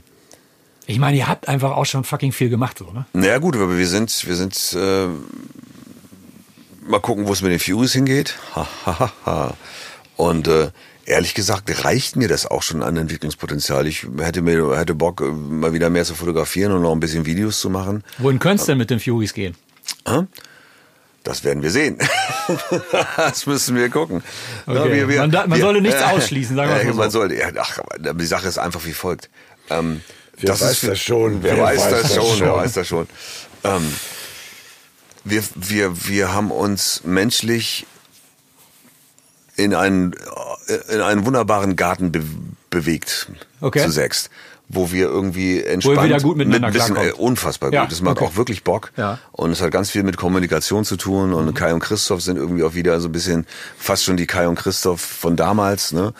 ich 0.85 0.99
meine, 0.99 1.17
ihr 1.17 1.27
habt 1.27 1.47
einfach 1.47 1.71
auch 1.71 1.85
schon 1.85 2.03
fucking 2.03 2.31
viel 2.31 2.49
gemacht, 2.49 2.77
so, 2.77 2.91
ne? 2.91 3.05
Naja, 3.13 3.37
gut, 3.37 3.55
aber 3.55 3.77
wir 3.77 3.87
sind, 3.87 4.27
wir 4.27 4.35
sind, 4.35 4.75
äh, 4.77 5.07
mal 6.87 6.99
gucken, 6.99 7.27
wo 7.27 7.33
es 7.33 7.41
mit 7.41 7.51
den 7.51 7.59
Furies 7.59 7.93
hingeht. 7.93 8.35
Und 10.17 10.47
äh, 10.47 10.71
ehrlich 11.05 11.33
gesagt 11.33 11.83
reicht 11.83 12.15
mir 12.15 12.27
das 12.27 12.45
auch 12.45 12.61
schon 12.61 12.83
an 12.83 12.97
Entwicklungspotenzial. 12.97 13.87
Ich 13.87 14.05
hätte 14.19 14.41
mir 14.41 14.77
hätte 14.77 14.95
Bock, 14.95 15.21
äh, 15.21 15.25
mal 15.25 15.73
wieder 15.73 15.89
mehr 15.89 16.05
zu 16.05 16.15
fotografieren 16.15 16.71
und 16.71 16.81
noch 16.81 16.91
ein 16.91 16.99
bisschen 16.99 17.25
Videos 17.25 17.59
zu 17.59 17.69
machen. 17.69 18.03
Wohin 18.17 18.39
könnte 18.39 18.61
es 18.61 18.65
denn 18.67 18.77
mit 18.77 18.89
den 18.89 18.99
Furies 18.99 19.33
gehen? 19.33 19.55
Das 21.23 21.43
werden 21.43 21.61
wir 21.61 21.69
sehen. 21.69 21.97
das 23.17 23.45
müssen 23.45 23.75
wir 23.75 23.89
gucken. 23.89 24.23
Okay. 24.65 24.77
Ja, 24.77 24.85
wir, 24.85 25.09
wir, 25.09 25.19
man, 25.19 25.31
da, 25.31 25.47
man 25.47 25.57
wir, 25.57 25.65
sollte 25.65 25.81
nichts 25.81 26.01
ausschließen, 26.01 26.55
sagen 26.55 26.69
wir 26.85 26.93
mal 26.93 26.93
so. 26.93 26.97
Man 26.97 27.11
sollte, 27.11 27.53
ach, 27.59 27.79
die 27.99 28.25
Sache 28.25 28.47
ist 28.47 28.57
einfach 28.57 28.83
wie 28.85 28.93
folgt. 28.93 29.29
Ähm, 29.69 30.01
Wer 30.41 30.51
das 30.51 30.61
weiß 30.61 30.71
ist, 30.71 30.87
das 30.87 30.99
schon? 30.99 31.43
Wer, 31.43 31.55
wer 31.55 31.63
weiß, 31.63 31.91
weiß, 31.91 32.01
das, 32.01 32.15
schon? 32.15 32.39
Wer 32.39 32.55
weiß 32.55 32.73
das 32.73 32.87
schon? 32.87 33.07
Ähm, 33.63 33.93
wir, 35.23 35.43
wir, 35.55 36.07
wir 36.07 36.33
haben 36.33 36.51
uns 36.51 37.03
menschlich 37.03 37.85
in 39.55 39.75
einen, 39.75 40.15
in 40.89 41.01
einen 41.01 41.25
wunderbaren 41.25 41.75
Garten 41.75 42.11
be 42.11 42.23
bewegt. 42.69 43.29
Okay. 43.59 43.83
Zu 43.83 43.91
sechst. 43.91 44.29
Wo 44.69 44.93
wir 44.93 45.07
irgendwie 45.07 45.61
entspannt. 45.61 45.97
Wo 45.97 46.01
wir 46.01 46.07
wieder 46.07 46.21
gut 46.21 46.37
miteinander 46.37 46.69
mit 46.69 46.81
ein 46.81 46.93
bisschen, 46.93 47.09
äh, 47.09 47.11
unfassbar 47.11 47.73
ja. 47.73 47.81
gut. 47.81 47.91
Das 47.91 48.01
macht 48.01 48.17
okay. 48.17 48.25
auch 48.25 48.37
wirklich 48.37 48.63
Bock. 48.63 48.93
Ja. 48.95 49.19
Und 49.33 49.51
es 49.51 49.61
hat 49.61 49.71
ganz 49.71 49.89
viel 49.89 50.03
mit 50.03 50.15
Kommunikation 50.15 50.85
zu 50.85 50.95
tun. 50.95 51.33
Und 51.33 51.47
mhm. 51.47 51.53
Kai 51.53 51.73
und 51.73 51.81
Christoph 51.81 52.21
sind 52.21 52.37
irgendwie 52.37 52.63
auch 52.63 52.73
wieder 52.73 53.01
so 53.01 53.09
ein 53.09 53.11
bisschen 53.11 53.45
fast 53.77 54.05
schon 54.05 54.15
die 54.15 54.25
Kai 54.25 54.47
und 54.47 54.55
Christoph 54.55 55.01
von 55.01 55.35
damals, 55.35 55.91
ne? 55.91 56.13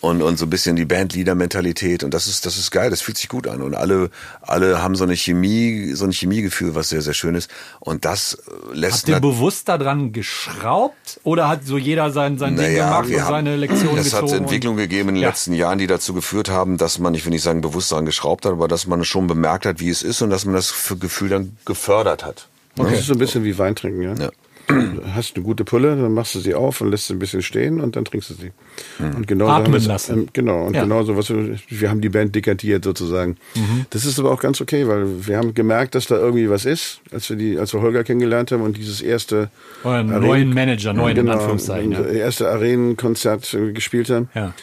Und, 0.00 0.22
und 0.22 0.38
so 0.38 0.46
ein 0.46 0.50
bisschen 0.50 0.76
die 0.76 0.84
Bandleader-Mentalität 0.84 2.04
und 2.04 2.14
das 2.14 2.26
ist, 2.26 2.46
das 2.46 2.56
ist 2.56 2.70
geil, 2.70 2.90
das 2.90 3.00
fühlt 3.00 3.18
sich 3.18 3.28
gut 3.28 3.46
an 3.46 3.62
und 3.62 3.74
alle, 3.74 4.10
alle 4.42 4.82
haben 4.82 4.94
so 4.94 5.04
eine 5.04 5.16
Chemie, 5.16 5.92
so 5.94 6.04
ein 6.04 6.12
Chemiegefühl, 6.12 6.74
was 6.74 6.88
sehr, 6.90 7.02
sehr 7.02 7.14
schön 7.14 7.34
ist 7.34 7.50
und 7.80 8.04
das 8.04 8.34
äh, 8.34 8.74
lässt... 8.74 9.02
Habt 9.02 9.08
ihr 9.08 9.20
bewusst 9.20 9.68
daran 9.68 10.12
geschraubt 10.12 11.20
oder 11.24 11.48
hat 11.48 11.64
so 11.64 11.78
jeder 11.78 12.10
sein, 12.10 12.38
sein 12.38 12.54
naja, 12.54 12.68
Ding 12.68 12.76
gemacht 12.76 13.08
und 13.08 13.22
haben, 13.22 13.30
seine 13.30 13.56
Lektion 13.56 13.98
Es 13.98 14.12
hat 14.14 14.30
Entwicklungen 14.30 14.78
gegeben 14.78 15.10
in 15.10 15.14
den 15.16 15.22
ja. 15.22 15.28
letzten 15.28 15.52
Jahren, 15.52 15.78
die 15.78 15.86
dazu 15.86 16.14
geführt 16.14 16.48
haben, 16.48 16.76
dass 16.76 16.98
man, 16.98 17.14
ich 17.14 17.24
will 17.24 17.30
nicht 17.30 17.42
sagen 17.42 17.60
bewusst 17.60 17.90
daran 17.90 18.06
geschraubt 18.06 18.44
hat, 18.44 18.52
aber 18.52 18.68
dass 18.68 18.86
man 18.86 19.04
schon 19.04 19.26
bemerkt 19.26 19.66
hat, 19.66 19.80
wie 19.80 19.90
es 19.90 20.02
ist 20.02 20.22
und 20.22 20.30
dass 20.30 20.44
man 20.44 20.54
das 20.54 20.72
Gefühl 21.00 21.28
dann 21.28 21.56
gefördert 21.64 22.24
hat. 22.24 22.48
Okay. 22.78 22.90
Das 22.90 23.00
ist 23.00 23.06
so 23.06 23.14
ein 23.14 23.18
bisschen 23.18 23.44
wie 23.44 23.58
Wein 23.58 23.74
trinken, 23.74 24.02
ja? 24.02 24.14
ja 24.14 24.30
hast 25.14 25.36
eine 25.36 25.44
gute 25.44 25.64
Pulle, 25.64 25.96
dann 25.96 26.12
machst 26.12 26.34
du 26.34 26.40
sie 26.40 26.54
auf 26.54 26.80
und 26.80 26.90
lässt 26.90 27.06
sie 27.06 27.14
ein 27.14 27.18
bisschen 27.18 27.42
stehen 27.42 27.80
und 27.80 27.96
dann 27.96 28.04
trinkst 28.04 28.30
du 28.30 28.34
sie. 28.34 28.52
Mhm. 28.98 29.16
Und 29.16 29.26
genauso 29.26 29.52
Atmen 29.52 29.84
lassen. 29.84 30.18
Ähm, 30.18 30.28
genau, 30.32 30.66
und 30.66 30.74
ja. 30.74 30.82
genauso, 30.82 31.16
was 31.16 31.30
wir, 31.30 31.56
wir 31.68 31.90
haben 31.90 32.00
die 32.00 32.08
Band 32.08 32.34
dekantiert 32.34 32.84
sozusagen. 32.84 33.36
Mhm. 33.54 33.86
Das 33.90 34.04
ist 34.04 34.18
aber 34.18 34.30
auch 34.30 34.40
ganz 34.40 34.60
okay, 34.60 34.86
weil 34.86 35.26
wir 35.26 35.36
haben 35.36 35.54
gemerkt, 35.54 35.94
dass 35.94 36.06
da 36.06 36.16
irgendwie 36.16 36.50
was 36.50 36.64
ist, 36.64 37.00
als 37.12 37.28
wir 37.30 37.36
die, 37.36 37.58
als 37.58 37.72
wir 37.72 37.80
Holger 37.80 38.04
kennengelernt 38.04 38.52
haben 38.52 38.62
und 38.62 38.76
dieses 38.76 39.00
erste 39.00 39.50
Euren 39.84 40.06
neuen 40.08 40.52
Manager, 40.52 40.92
neuen 40.92 41.14
genau, 41.14 41.32
in 41.32 41.38
Anführungszeichen. 41.38 41.92
Ja. 41.92 42.04
erste 42.04 42.50
Arenenkonzert 42.50 43.56
gespielt 43.74 44.10
haben. 44.10 44.28
Ja. 44.34 44.54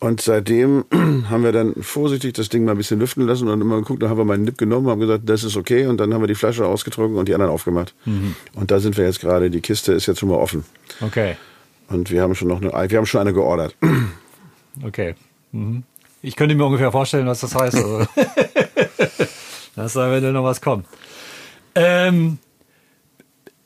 Und 0.00 0.22
seitdem 0.22 0.86
haben 1.30 1.44
wir 1.44 1.52
dann 1.52 1.74
vorsichtig 1.82 2.32
das 2.32 2.48
Ding 2.48 2.64
mal 2.64 2.72
ein 2.72 2.78
bisschen 2.78 2.98
lüften 2.98 3.26
lassen 3.26 3.48
und 3.48 3.60
immer 3.60 3.76
geguckt, 3.76 4.02
dann 4.02 4.08
haben 4.08 4.16
wir 4.16 4.24
mal 4.24 4.34
einen 4.34 4.44
Nipp 4.44 4.56
genommen, 4.56 4.88
haben 4.88 5.00
gesagt, 5.00 5.28
das 5.28 5.44
ist 5.44 5.56
okay 5.56 5.86
und 5.86 5.98
dann 5.98 6.12
haben 6.14 6.22
wir 6.22 6.26
die 6.26 6.34
Flasche 6.34 6.66
ausgetrunken 6.66 7.18
und 7.18 7.28
die 7.28 7.34
anderen 7.34 7.52
aufgemacht. 7.52 7.94
Mhm. 8.06 8.34
Und 8.54 8.70
da 8.70 8.80
sind 8.80 8.96
wir 8.96 9.04
jetzt 9.04 9.20
gerade, 9.20 9.50
die 9.50 9.60
Kiste 9.60 9.92
ist 9.92 10.06
jetzt 10.06 10.18
schon 10.18 10.30
mal 10.30 10.36
offen. 10.36 10.64
Okay. 11.02 11.36
Und 11.88 12.10
wir 12.10 12.22
haben 12.22 12.34
schon 12.34 12.48
noch 12.48 12.62
eine, 12.62 12.90
wir 12.90 12.98
haben 12.98 13.06
schon 13.06 13.20
eine 13.20 13.32
geordert. 13.32 13.76
Okay. 14.84 15.16
Mhm. 15.50 15.82
Ich 16.22 16.36
könnte 16.36 16.54
mir 16.54 16.64
ungefähr 16.64 16.92
vorstellen, 16.92 17.26
was 17.26 17.40
das 17.40 17.56
heißt. 17.56 17.74
Also. 17.74 18.06
das 19.74 19.92
soll, 19.92 20.22
wenn 20.22 20.32
noch 20.32 20.44
was 20.44 20.60
kommt. 20.60 20.86
Ähm, 21.74 22.38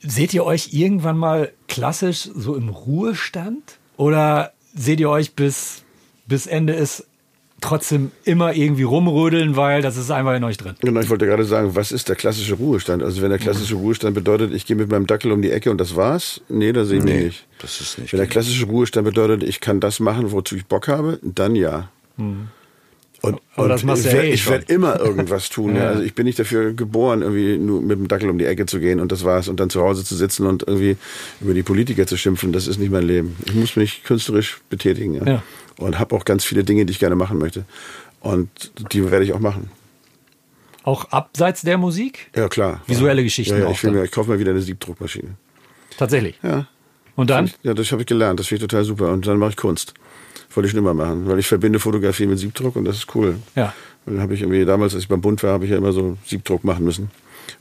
seht 0.00 0.32
ihr 0.32 0.44
euch 0.44 0.72
irgendwann 0.72 1.18
mal 1.18 1.52
klassisch 1.68 2.28
so 2.34 2.56
im 2.56 2.70
Ruhestand? 2.70 3.78
Oder 3.98 4.54
seht 4.74 4.98
ihr 4.98 5.10
euch 5.10 5.34
bis 5.36 5.83
bis 6.26 6.46
Ende 6.46 6.72
ist 6.72 7.06
trotzdem 7.60 8.10
immer 8.24 8.54
irgendwie 8.54 8.82
rumrödeln, 8.82 9.56
weil 9.56 9.80
das 9.80 9.96
ist 9.96 10.10
einfach 10.10 10.34
in 10.34 10.44
euch 10.44 10.56
drin. 10.58 10.74
Genau, 10.80 11.00
ich 11.00 11.08
wollte 11.08 11.26
gerade 11.26 11.44
sagen, 11.44 11.74
was 11.74 11.92
ist 11.92 12.08
der 12.08 12.16
klassische 12.16 12.54
Ruhestand? 12.54 13.02
Also 13.02 13.22
wenn 13.22 13.30
der 13.30 13.38
klassische 13.38 13.74
Ruhestand 13.74 14.14
bedeutet, 14.14 14.52
ich 14.52 14.66
gehe 14.66 14.76
mit 14.76 14.90
meinem 14.90 15.06
Dackel 15.06 15.32
um 15.32 15.40
die 15.40 15.50
Ecke 15.50 15.70
und 15.70 15.78
das 15.78 15.96
war's, 15.96 16.42
nee, 16.48 16.72
das 16.72 16.88
sehe 16.88 16.98
ich 16.98 17.04
nee, 17.04 17.24
nicht. 17.24 17.46
Das 17.60 17.80
ist 17.80 17.98
nicht. 17.98 18.12
Wenn 18.12 18.18
der 18.18 18.26
klassische 18.26 18.66
Ruhestand 18.66 19.06
bedeutet, 19.06 19.42
ich 19.42 19.60
kann 19.60 19.80
das 19.80 20.00
machen, 20.00 20.32
wozu 20.32 20.56
ich 20.56 20.66
Bock 20.66 20.88
habe, 20.88 21.18
dann 21.22 21.56
ja. 21.56 21.88
Mhm. 22.16 22.48
Und, 23.22 23.40
Aber 23.56 23.68
das 23.68 23.84
machst 23.84 24.04
du 24.04 24.10
ja 24.10 24.22
eh 24.22 24.32
ich 24.32 24.46
werde 24.50 24.70
immer 24.70 25.00
irgendwas 25.00 25.48
tun. 25.48 25.76
ja. 25.76 25.88
Also 25.88 26.02
ich 26.02 26.14
bin 26.14 26.26
nicht 26.26 26.38
dafür 26.38 26.74
geboren, 26.74 27.22
irgendwie 27.22 27.56
nur 27.56 27.80
mit 27.80 27.98
dem 27.98 28.08
Dackel 28.08 28.28
um 28.28 28.36
die 28.36 28.44
Ecke 28.44 28.66
zu 28.66 28.80
gehen 28.80 29.00
und 29.00 29.10
das 29.10 29.24
war's 29.24 29.48
und 29.48 29.58
dann 29.60 29.70
zu 29.70 29.80
Hause 29.80 30.04
zu 30.04 30.14
sitzen 30.14 30.46
und 30.46 30.64
irgendwie 30.66 30.98
über 31.40 31.54
die 31.54 31.62
Politiker 31.62 32.06
zu 32.06 32.18
schimpfen. 32.18 32.52
Das 32.52 32.66
ist 32.66 32.78
nicht 32.78 32.92
mein 32.92 33.06
Leben. 33.06 33.36
Ich 33.46 33.54
muss 33.54 33.76
mich 33.76 34.04
künstlerisch 34.04 34.60
betätigen. 34.68 35.14
Ja. 35.14 35.24
ja 35.24 35.42
und 35.78 35.98
habe 35.98 36.14
auch 36.14 36.24
ganz 36.24 36.44
viele 36.44 36.64
Dinge, 36.64 36.86
die 36.86 36.92
ich 36.92 36.98
gerne 36.98 37.16
machen 37.16 37.38
möchte. 37.38 37.64
Und 38.20 38.72
die 38.92 39.10
werde 39.10 39.24
ich 39.24 39.32
auch 39.32 39.40
machen. 39.40 39.70
Auch 40.82 41.06
abseits 41.10 41.62
der 41.62 41.78
Musik? 41.78 42.30
Ja, 42.36 42.48
klar. 42.48 42.82
Visuelle 42.86 43.22
Geschichten. 43.22 43.58
Ja, 43.58 43.64
ja 43.64 43.70
ich, 43.70 43.82
mir, 43.82 44.04
ich 44.04 44.10
kaufe 44.10 44.30
mir 44.30 44.38
wieder 44.38 44.50
eine 44.50 44.60
Siebdruckmaschine. 44.60 45.30
Tatsächlich? 45.96 46.38
Ja. 46.42 46.66
Und 47.16 47.30
dann? 47.30 47.50
Ja, 47.62 47.74
das 47.74 47.90
habe 47.92 48.02
ich 48.02 48.06
gelernt. 48.06 48.40
Das 48.40 48.48
finde 48.48 48.64
ich 48.64 48.70
total 48.70 48.84
super. 48.84 49.10
Und 49.12 49.26
dann 49.26 49.38
mache 49.38 49.50
ich 49.50 49.56
Kunst. 49.56 49.94
Wollte 50.54 50.66
ich 50.66 50.72
schon 50.72 50.80
immer 50.80 50.94
machen, 50.94 51.26
weil 51.26 51.38
ich 51.38 51.46
verbinde 51.46 51.80
Fotografie 51.80 52.26
mit 52.26 52.38
Siebdruck 52.38 52.76
und 52.76 52.84
das 52.84 52.96
ist 52.96 53.14
cool. 53.14 53.36
Ja. 53.56 53.74
Dann 54.06 54.20
habe 54.20 54.34
ich 54.34 54.42
irgendwie 54.42 54.64
damals, 54.64 54.94
als 54.94 55.04
ich 55.04 55.08
beim 55.08 55.20
Bund 55.20 55.42
war, 55.42 55.52
habe 55.52 55.64
ich 55.64 55.70
ja 55.70 55.76
immer 55.76 55.92
so 55.92 56.16
Siebdruck 56.26 56.64
machen 56.64 56.84
müssen. 56.84 57.10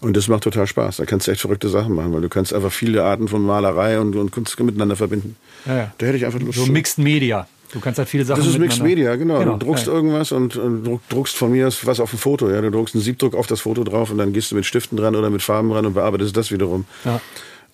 Und 0.02 0.16
das 0.18 0.28
macht 0.28 0.44
total 0.44 0.68
Spaß. 0.68 0.98
Da 0.98 1.06
kannst 1.06 1.28
du 1.28 1.32
echt 1.32 1.42
verrückte 1.42 1.70
Sachen 1.70 1.96
machen, 1.96 2.14
weil 2.14 2.22
du 2.22 2.30
kannst 2.30 2.54
einfach 2.54 2.72
viele 2.72 3.04
Arten 3.04 3.28
von 3.28 3.42
Malerei 3.42 4.00
und, 4.00 4.16
und 4.16 4.32
Kunst 4.32 4.60
miteinander 4.60 4.96
verbinden. 4.96 5.36
Ja, 5.66 5.78
ja. 5.78 5.94
Da 5.98 6.06
hätte 6.06 6.18
ich 6.18 6.26
einfach 6.26 6.40
Lust. 6.40 6.60
So 6.60 6.66
Mixed 6.66 7.00
Media. 7.00 7.48
Du 7.74 7.80
kannst 7.80 7.98
halt 7.98 8.08
viele 8.08 8.24
Sachen 8.24 8.40
Das 8.40 8.48
ist 8.48 8.60
Mixed 8.60 8.84
Media, 8.84 9.16
genau. 9.16 9.40
genau. 9.40 9.58
Du 9.58 9.66
druckst 9.66 9.88
ja. 9.88 9.94
irgendwas 9.94 10.32
und, 10.32 10.56
und, 10.56 11.02
druckst 11.10 11.36
von 11.36 11.52
mir 11.52 11.68
was 11.84 12.00
auf 12.00 12.14
ein 12.14 12.20
Foto. 12.20 12.50
Ja? 12.50 12.62
Du 12.62 12.70
druckst 12.70 12.94
einen 12.94 13.04
Siebdruck 13.04 13.36
auf 13.36 13.48
das 13.48 13.62
Foto 13.62 13.84
drauf 13.84 14.12
und 14.12 14.20
dann 14.20 14.32
gehst 14.32 14.52
du 14.52 14.56
mit 14.56 14.66
Stiften 14.66 14.96
dran 14.96 15.16
oder 15.16 15.30
mit 15.30 15.42
Farben 15.42 15.70
dran 15.72 15.86
und 15.86 15.94
bearbeitest 15.94 16.38
das 16.38 16.52
wiederum. 16.52 16.86
Ja. 17.04 17.20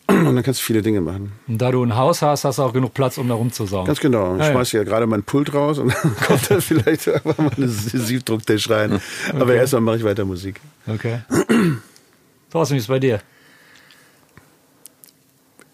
Und 0.07 0.35
dann 0.35 0.41
kannst 0.41 0.61
du 0.61 0.63
viele 0.63 0.81
Dinge 0.81 1.01
machen. 1.01 1.33
Und 1.47 1.61
da 1.61 1.71
du 1.71 1.83
ein 1.83 1.95
Haus 1.95 2.23
hast, 2.23 2.43
hast 2.43 2.57
du 2.57 2.63
auch 2.63 2.73
genug 2.73 2.95
Platz, 2.95 3.19
um 3.19 3.27
da 3.27 3.35
rumzusaugen. 3.35 3.85
Ganz 3.85 3.99
genau. 3.99 4.35
Ich 4.37 4.41
ja, 4.41 4.51
schmeiß 4.51 4.71
ja 4.71 4.83
gerade 4.83 5.05
mein 5.05 5.21
Pult 5.21 5.53
raus 5.53 5.77
und 5.77 5.93
dann 6.03 6.15
kommt 6.15 6.49
da 6.49 6.59
vielleicht 6.61 7.07
einfach 7.07 7.37
mal 7.37 7.51
eine 7.55 7.67
Siebdrucktisch 7.67 8.69
rein. 8.69 8.93
Okay. 8.93 9.39
Aber 9.39 9.53
erstmal 9.53 9.81
mache 9.81 9.97
ich 9.97 10.03
weiter 10.03 10.25
Musik. 10.25 10.61
Okay. 10.87 11.19
Thorsten, 12.51 12.73
wie 12.73 12.77
ist 12.77 12.85
es 12.85 12.87
bei 12.87 12.99
dir? 12.99 13.19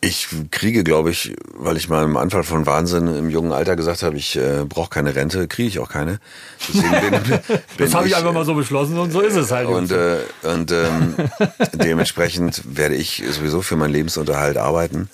Ich 0.02 0.28
kriege, 0.52 0.84
glaube 0.84 1.10
ich, 1.10 1.36
weil 1.54 1.78
ich 1.78 1.90
mal 1.90 2.04
im 2.04 2.16
Anfall 2.16 2.44
von 2.44 2.66
Wahnsinn 2.68 3.08
im 3.08 3.30
jungen 3.30 3.52
Alter 3.52 3.76
gesagt 3.76 4.04
habe, 4.04 4.18
ich 4.18 4.36
äh, 4.36 4.64
brauche 4.68 4.90
keine 4.90 5.16
Rente, 5.16 5.48
kriege 5.48 5.68
ich 5.68 5.80
auch 5.80 5.90
keine. 5.90 6.20
Deswegen 6.68 6.92
bin, 6.92 7.24
bin 7.48 7.60
das 7.78 7.94
habe 7.96 8.08
ich 8.08 8.16
einfach 8.16 8.34
mal 8.34 8.46
so 8.46 8.54
beschlossen 8.54 9.00
und 9.00 9.12
so 9.12 9.22
ist 9.22 9.36
es 9.36 9.52
halt. 9.52 9.68
Und, 9.68 9.92
äh, 9.92 10.18
und 10.44 10.72
ähm, 10.72 11.16
dementsprechend 11.74 12.62
werde 12.66 12.96
ich 12.96 13.24
sowieso 13.32 13.62
für 13.62 13.78
meinen 13.78 13.94
Lebensunterhalt 13.94 14.58
arbeiten. 14.58 15.10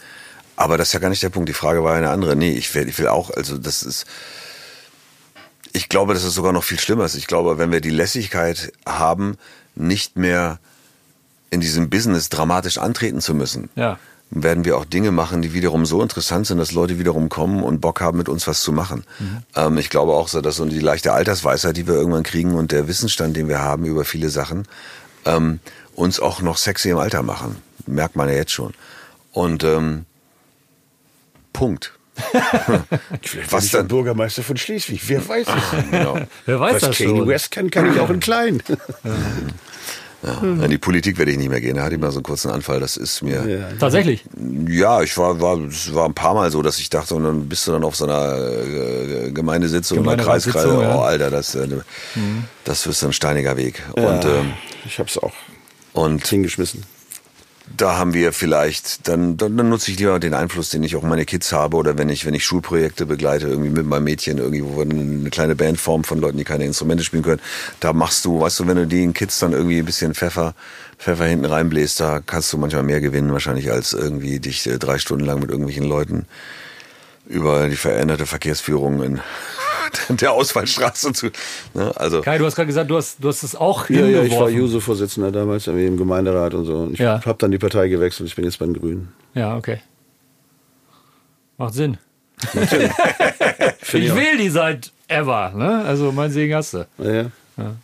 Aber 0.58 0.78
das 0.78 0.90
ist 0.90 0.94
ja 0.94 1.00
gar 1.00 1.10
nicht 1.10 1.24
der 1.24 1.30
Punkt. 1.30 1.48
Die 1.48 1.54
Frage 1.54 1.84
war 1.84 1.96
eine 1.96 2.10
andere. 2.10 2.36
Nee, 2.36 2.52
ich 2.52 2.74
will, 2.76 2.90
ich 2.90 3.00
will 3.00 3.08
auch, 3.08 3.30
also 3.32 3.58
das 3.58 3.84
ist, 3.84 4.06
ich 5.74 5.88
glaube, 5.88 6.14
dass 6.14 6.24
es 6.24 6.34
sogar 6.34 6.52
noch 6.52 6.64
viel 6.64 6.80
schlimmer 6.80 7.06
ist. 7.06 7.16
Ich 7.16 7.28
glaube, 7.28 7.58
wenn 7.58 7.72
wir 7.72 7.82
die 7.82 7.90
Lässigkeit 7.92 8.74
haben, 8.86 9.38
nicht 9.76 10.18
mehr 10.18 10.60
in 11.50 11.62
diesem 11.62 11.90
Business 11.90 12.30
dramatisch 12.30 12.78
antreten 12.78 13.22
zu 13.22 13.34
müssen, 13.34 13.70
Ja. 13.76 13.98
Werden 14.32 14.64
wir 14.64 14.78
auch 14.78 14.86
Dinge 14.86 15.12
machen, 15.12 15.42
die 15.42 15.54
wiederum 15.54 15.86
so 15.86 16.02
interessant 16.02 16.48
sind, 16.48 16.58
dass 16.58 16.72
Leute 16.72 16.98
wiederum 16.98 17.28
kommen 17.28 17.62
und 17.64 17.82
Bock 17.82 18.00
haben, 18.00 18.18
mit 18.18 18.30
uns 18.30 18.48
was 18.48 18.62
zu 18.62 18.72
machen. 18.72 19.04
Ähm, 19.56 19.78
ich 19.78 19.90
glaube 19.90 20.14
auch 20.14 20.30
so, 20.30 20.42
dass 20.42 20.56
so 20.56 20.66
die 20.66 20.80
leichte 20.80 21.12
Altersweisheit, 21.12 21.76
die 21.76 21.86
wir 21.86 21.96
irgendwann 21.96 22.24
kriegen 22.24 22.56
und 22.56 22.72
der 22.72 22.88
Wissensstand, 22.88 23.36
den 23.36 23.50
wir 23.50 23.60
haben 23.60 23.86
über 23.86 24.06
viele 24.06 24.30
Sachen, 24.30 24.68
ähm, 25.26 25.60
uns 25.96 26.20
auch 26.20 26.42
noch 26.42 26.58
sexy 26.58 26.90
im 26.90 26.98
Alter 26.98 27.24
machen. 27.24 27.58
Merkt 27.86 28.16
man 28.16 28.30
ja 28.30 28.36
jetzt 28.36 28.52
schon. 28.54 28.74
Und 29.34 29.64
ähm, 29.66 30.06
Punkt. 31.52 31.94
Vielleicht 33.22 33.52
Was 33.52 33.62
bin 33.62 33.66
ich 33.66 33.72
der 33.72 33.80
dann? 33.82 33.88
Bürgermeister 33.88 34.44
von 34.44 34.56
Schleswig. 34.56 35.02
Wer 35.08 35.28
weiß 35.28 35.48
es? 35.48 35.92
Genau. 35.92 36.20
Wer 36.46 36.60
weiß 36.60 36.76
Was 36.76 36.82
das 36.82 36.98
Kanye 36.98 37.18
schon? 37.18 37.28
West 37.28 37.52
kann, 37.52 37.70
kann 37.70 37.92
ich 37.92 38.00
auch 38.00 38.10
in 38.10 38.20
klein. 38.20 38.64
Ja. 40.24 40.40
In 40.42 40.70
die 40.70 40.78
Politik 40.78 41.18
werde 41.18 41.32
ich 41.32 41.38
nicht 41.38 41.50
mehr 41.50 41.62
gehen. 41.62 41.76
Da 41.78 41.84
hatte 41.84 41.96
ich 41.96 42.02
mal 42.02 42.12
so 42.12 42.18
einen 42.18 42.24
kurzen 42.24 42.52
Anfall. 42.52 42.80
Das 42.80 42.96
ist 42.96 43.24
mir. 43.24 43.48
Ja. 43.48 43.68
Tatsächlich. 43.80 44.24
Ja, 44.68 45.02
ich 45.02 45.18
war, 45.18 45.42
war, 45.42 45.58
es 45.62 45.94
war 45.94 46.06
ein 46.06 46.14
paar 46.14 46.36
Mal 46.36 46.52
so, 46.52 46.62
dass 46.62 46.78
ich 46.80 46.90
dachte, 46.90 47.16
und 47.16 47.24
dann 47.24 47.50
bist 47.50 47.66
du 47.68 47.72
dann 47.72 47.84
auf 47.84 47.96
so 47.96 48.06
einer 48.06 48.38
äh, 48.38 49.32
Gemeindesitzung 49.32 50.00
oder 50.00 50.18
Kreiskreis. 50.18 50.66
ja. 50.66 50.96
Oh, 50.96 51.02
Alter, 51.02 51.32
das, 51.32 51.56
äh, 51.56 51.68
das 52.64 52.86
ist 52.86 53.04
ein 53.04 53.14
steiniger 53.14 53.58
Weg. 53.58 53.82
Und, 53.96 54.26
ähm, 54.26 54.54
ich 54.86 55.00
hab's 55.00 55.18
auch 55.18 55.34
und 55.94 56.26
hingeschmissen. 56.26 56.84
Da 57.78 57.98
haben 57.98 58.14
wir 58.14 58.34
vielleicht, 58.34 59.08
dann, 59.08 59.38
dann, 59.38 59.56
dann 59.58 59.70
nutze 59.70 59.92
ich 59.92 60.00
lieber 60.00 60.20
den 60.20 60.34
Einfluss, 60.34 60.70
den 60.70 60.84
ich 60.84 60.96
auch 60.96 61.04
meine 61.04 61.26
Kids 61.26 61.52
habe 61.52 61.78
oder 61.78 61.98
wenn 61.98 62.10
ich, 62.10 62.26
wenn 62.26 62.34
ich 62.34 62.46
Schulprojekte 62.46 63.06
begleite, 63.06 63.48
irgendwie 63.48 63.70
mit 63.70 63.86
meinem 63.86 64.04
Mädchen, 64.04 64.38
irgendwie, 64.38 64.64
wo 64.64 64.78
wir 64.78 64.82
eine 64.84 65.30
kleine 65.30 65.56
Band 65.56 65.80
formen 65.80 66.04
von 66.04 66.20
Leuten, 66.20 66.38
die 66.38 66.44
keine 66.44 66.66
Instrumente 66.66 67.04
spielen 67.04 67.24
können. 67.24 67.42
Da 67.80 67.94
machst 67.94 68.26
du, 68.26 68.40
weißt 68.40 68.60
du, 68.60 68.68
wenn 68.68 68.78
du 68.78 68.88
den 68.88 69.14
Kids 69.14 69.40
dann 69.40 69.54
irgendwie 69.54 69.80
ein 69.80 69.86
bisschen 69.86 70.14
Pfeffer, 70.14 70.54
Pfeffer 70.98 71.26
hinten 71.26 71.46
reinbläst, 71.46 72.00
da 72.00 72.20
kannst 72.20 72.52
du 72.52 72.58
manchmal 72.58 72.84
mehr 72.84 73.02
gewinnen, 73.02 73.32
wahrscheinlich 73.32 73.72
als 73.72 73.94
irgendwie 73.94 74.40
dich 74.40 74.68
äh, 74.68 74.78
drei 74.78 74.98
Stunden 74.98 75.26
lang 75.26 75.40
mit 75.40 75.50
irgendwelchen 75.50 75.86
Leuten 75.86 76.26
über 77.28 77.70
die 77.70 77.76
veränderte 77.76 78.26
Verkehrsführung 78.26 79.04
in 79.04 79.22
der 80.10 80.32
Ausfallstraße 80.34 81.14
zu, 81.14 81.32
ne, 81.74 81.92
also. 81.96 82.22
Kai, 82.22 82.38
du 82.38 82.46
hast 82.46 82.56
gerade 82.56 82.68
gesagt, 82.68 82.90
du 82.90 82.98
hast, 82.98 83.24
du 83.24 83.28
hast 83.28 83.44
es 83.44 83.56
auch 83.56 83.90
Ja, 83.90 84.06
ja, 84.06 84.24
ich 84.24 84.32
war. 84.34 84.50
Juso-Vorsitzender 84.50 85.32
damals 85.32 85.68
irgendwie 85.68 85.86
im 85.88 85.98
Gemeinderat 85.98 86.54
und 86.54 86.66
so. 86.66 86.78
Und 86.78 86.94
ich 86.94 87.00
Ja. 87.00 87.22
habe 87.26 87.38
dann 87.40 87.52
die 87.52 87.58
Partei 87.58 87.88
gewechselt. 87.88 88.28
Ich 88.30 88.36
bin 88.36 88.46
jetzt 88.46 88.60
bei 88.60 88.66
den 88.66 88.74
Grünen. 88.80 89.14
Ja, 89.34 89.56
okay. 89.58 89.80
Macht 91.58 91.74
Sinn. 91.74 91.98
Finde 93.80 94.08
Ich 94.08 94.16
will 94.16 94.38
die 94.38 94.50
seit 94.50 94.92
ever, 95.08 95.52
ne? 95.56 95.84
Also 95.86 96.12
mein 96.12 96.32
Segen 96.32 96.56
hast 96.56 96.74
du. 96.74 96.88
Ja, 96.98 97.14
ja. 97.14 97.76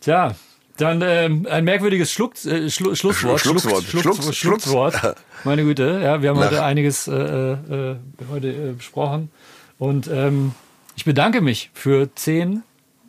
Tja, 0.00 0.34
dann 0.76 1.00
ähm, 1.02 1.46
ein 1.50 1.64
merkwürdiges 1.64 2.12
Schluck, 2.12 2.32
äh, 2.44 2.68
Schlu 2.68 2.94
Schlusswort. 2.94 3.40
Schlucks, 3.40 4.36
Schlusswort. 4.36 4.94
Meine 5.44 5.64
Güte, 5.64 6.00
ja, 6.02 6.20
wir 6.20 6.30
haben 6.30 6.38
Nach- 6.38 6.46
heute 6.50 6.62
einiges 6.64 7.08
äh, 7.08 7.12
äh, 7.14 7.96
heute 8.30 8.48
äh, 8.48 8.72
besprochen. 8.72 9.30
Und 9.78 10.08
ähm, 10.08 10.52
ich 10.96 11.04
bedanke 11.04 11.40
mich 11.40 11.70
für 11.74 12.14
zehn 12.14 12.62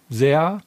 sehr 0.09 0.61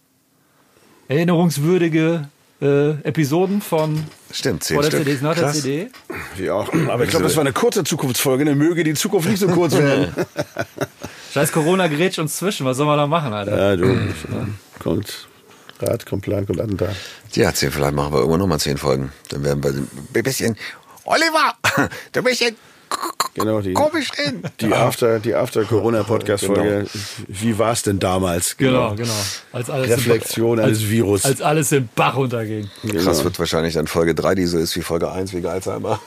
erinnerungswürdige 1.08 2.28
äh, 2.62 2.90
Episoden 3.02 3.60
von 3.60 4.04
Stimmt, 4.30 4.64
zehn 4.64 4.74
vor 4.74 4.82
der 4.82 4.90
Stück. 4.90 5.00
CD 5.00 5.12
ist 5.12 5.22
nach 5.22 5.34
der. 5.34 5.52
CD. 5.52 5.90
Wie 6.36 6.50
auch. 6.50 6.72
Aber 6.88 7.04
ich 7.04 7.10
glaube, 7.10 7.24
das 7.24 7.36
war 7.36 7.42
eine 7.42 7.52
kurze 7.52 7.84
Zukunftsfolge. 7.84 8.44
Dann 8.44 8.58
möge 8.58 8.84
die 8.84 8.94
Zukunft 8.94 9.28
nicht 9.28 9.40
so 9.40 9.48
kurz 9.48 9.76
werden. 9.76 10.14
Scheiß 11.32 11.52
Corona 11.52 11.88
grätscht 11.88 12.18
uns 12.18 12.36
zwischen. 12.36 12.66
Was 12.66 12.76
soll 12.76 12.86
man 12.86 12.96
da 12.96 13.06
machen, 13.06 13.32
Alter? 13.32 13.56
ja, 13.56 13.76
du. 13.76 13.96
Kommt 14.78 15.28
Rat, 15.80 16.04
kommt 16.04 16.22
Plan, 16.22 16.46
kommt 16.46 16.60
Attentat. 16.60 16.94
Ja, 17.32 17.54
zehn, 17.54 17.70
vielleicht 17.70 17.94
machen 17.94 18.12
wir 18.12 18.18
irgendwann 18.18 18.40
nochmal 18.40 18.60
zehn 18.60 18.76
Folgen. 18.76 19.12
Dann 19.28 19.44
werden 19.44 19.64
wir 19.64 19.70
ein 19.70 20.22
bisschen. 20.22 20.56
Oliver, 21.04 21.54
du 22.12 22.22
bist 22.22 22.40
ja 22.40 22.48
Genau, 23.34 23.60
die, 23.60 23.74
komisch 23.74 24.10
drin. 24.10 24.42
die 24.60 24.74
After, 24.74 25.20
die 25.20 25.34
After 25.34 25.64
Corona 25.64 26.02
Podcast 26.02 26.44
Folge. 26.44 26.86
Wie 27.28 27.58
war 27.58 27.72
es 27.72 27.82
denn 27.82 27.98
damals? 27.98 28.56
Genau, 28.56 28.94
genau. 28.94 29.12
Als 29.52 29.70
alles, 29.70 29.90
Reflexion 29.90 30.58
als, 30.58 30.68
eines 30.68 30.90
Virus. 30.90 31.24
als 31.24 31.40
alles 31.40 31.70
im 31.72 31.88
Bach 31.94 32.16
runterging. 32.16 32.68
Krass 32.98 33.22
wird 33.22 33.38
wahrscheinlich 33.38 33.74
dann 33.74 33.86
Folge 33.86 34.14
3, 34.14 34.34
die 34.34 34.46
so 34.46 34.58
ist 34.58 34.74
wie 34.76 34.82
Folge 34.82 35.10
1 35.10 35.32
wegen 35.32 35.46
Alzheimer. 35.46 36.00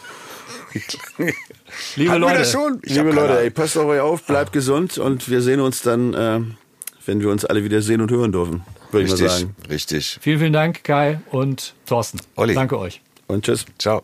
Liebe 1.95 2.11
Hatten 2.11 2.21
Leute, 2.21 2.39
das 2.39 2.51
schon? 2.51 2.79
Ich 2.83 2.93
Liebe 2.93 3.11
Leute, 3.11 3.39
ey, 3.39 3.49
passt 3.49 3.77
auf 3.77 3.85
euch 3.85 3.99
auf, 3.99 4.23
bleibt 4.23 4.51
gesund 4.53 4.97
und 4.97 5.29
wir 5.29 5.41
sehen 5.41 5.59
uns 5.59 5.81
dann, 5.81 6.13
äh, 6.13 6.39
wenn 7.05 7.21
wir 7.21 7.29
uns 7.29 7.45
alle 7.45 7.63
wieder 7.63 7.81
sehen 7.81 8.01
und 8.01 8.11
hören 8.11 8.31
dürfen, 8.31 8.63
würde 8.91 9.05
ich 9.05 9.11
mal 9.11 9.17
Richtig, 9.17 9.31
sagen. 9.31 9.55
richtig. 9.69 10.19
vielen, 10.21 10.39
vielen 10.39 10.53
Dank, 10.53 10.83
Kai 10.83 11.19
und 11.31 11.73
Thorsten. 11.85 12.19
Olli. 12.35 12.53
Danke 12.53 12.77
euch. 12.77 13.01
Und 13.27 13.45
tschüss. 13.45 13.65
Ciao. 13.79 14.03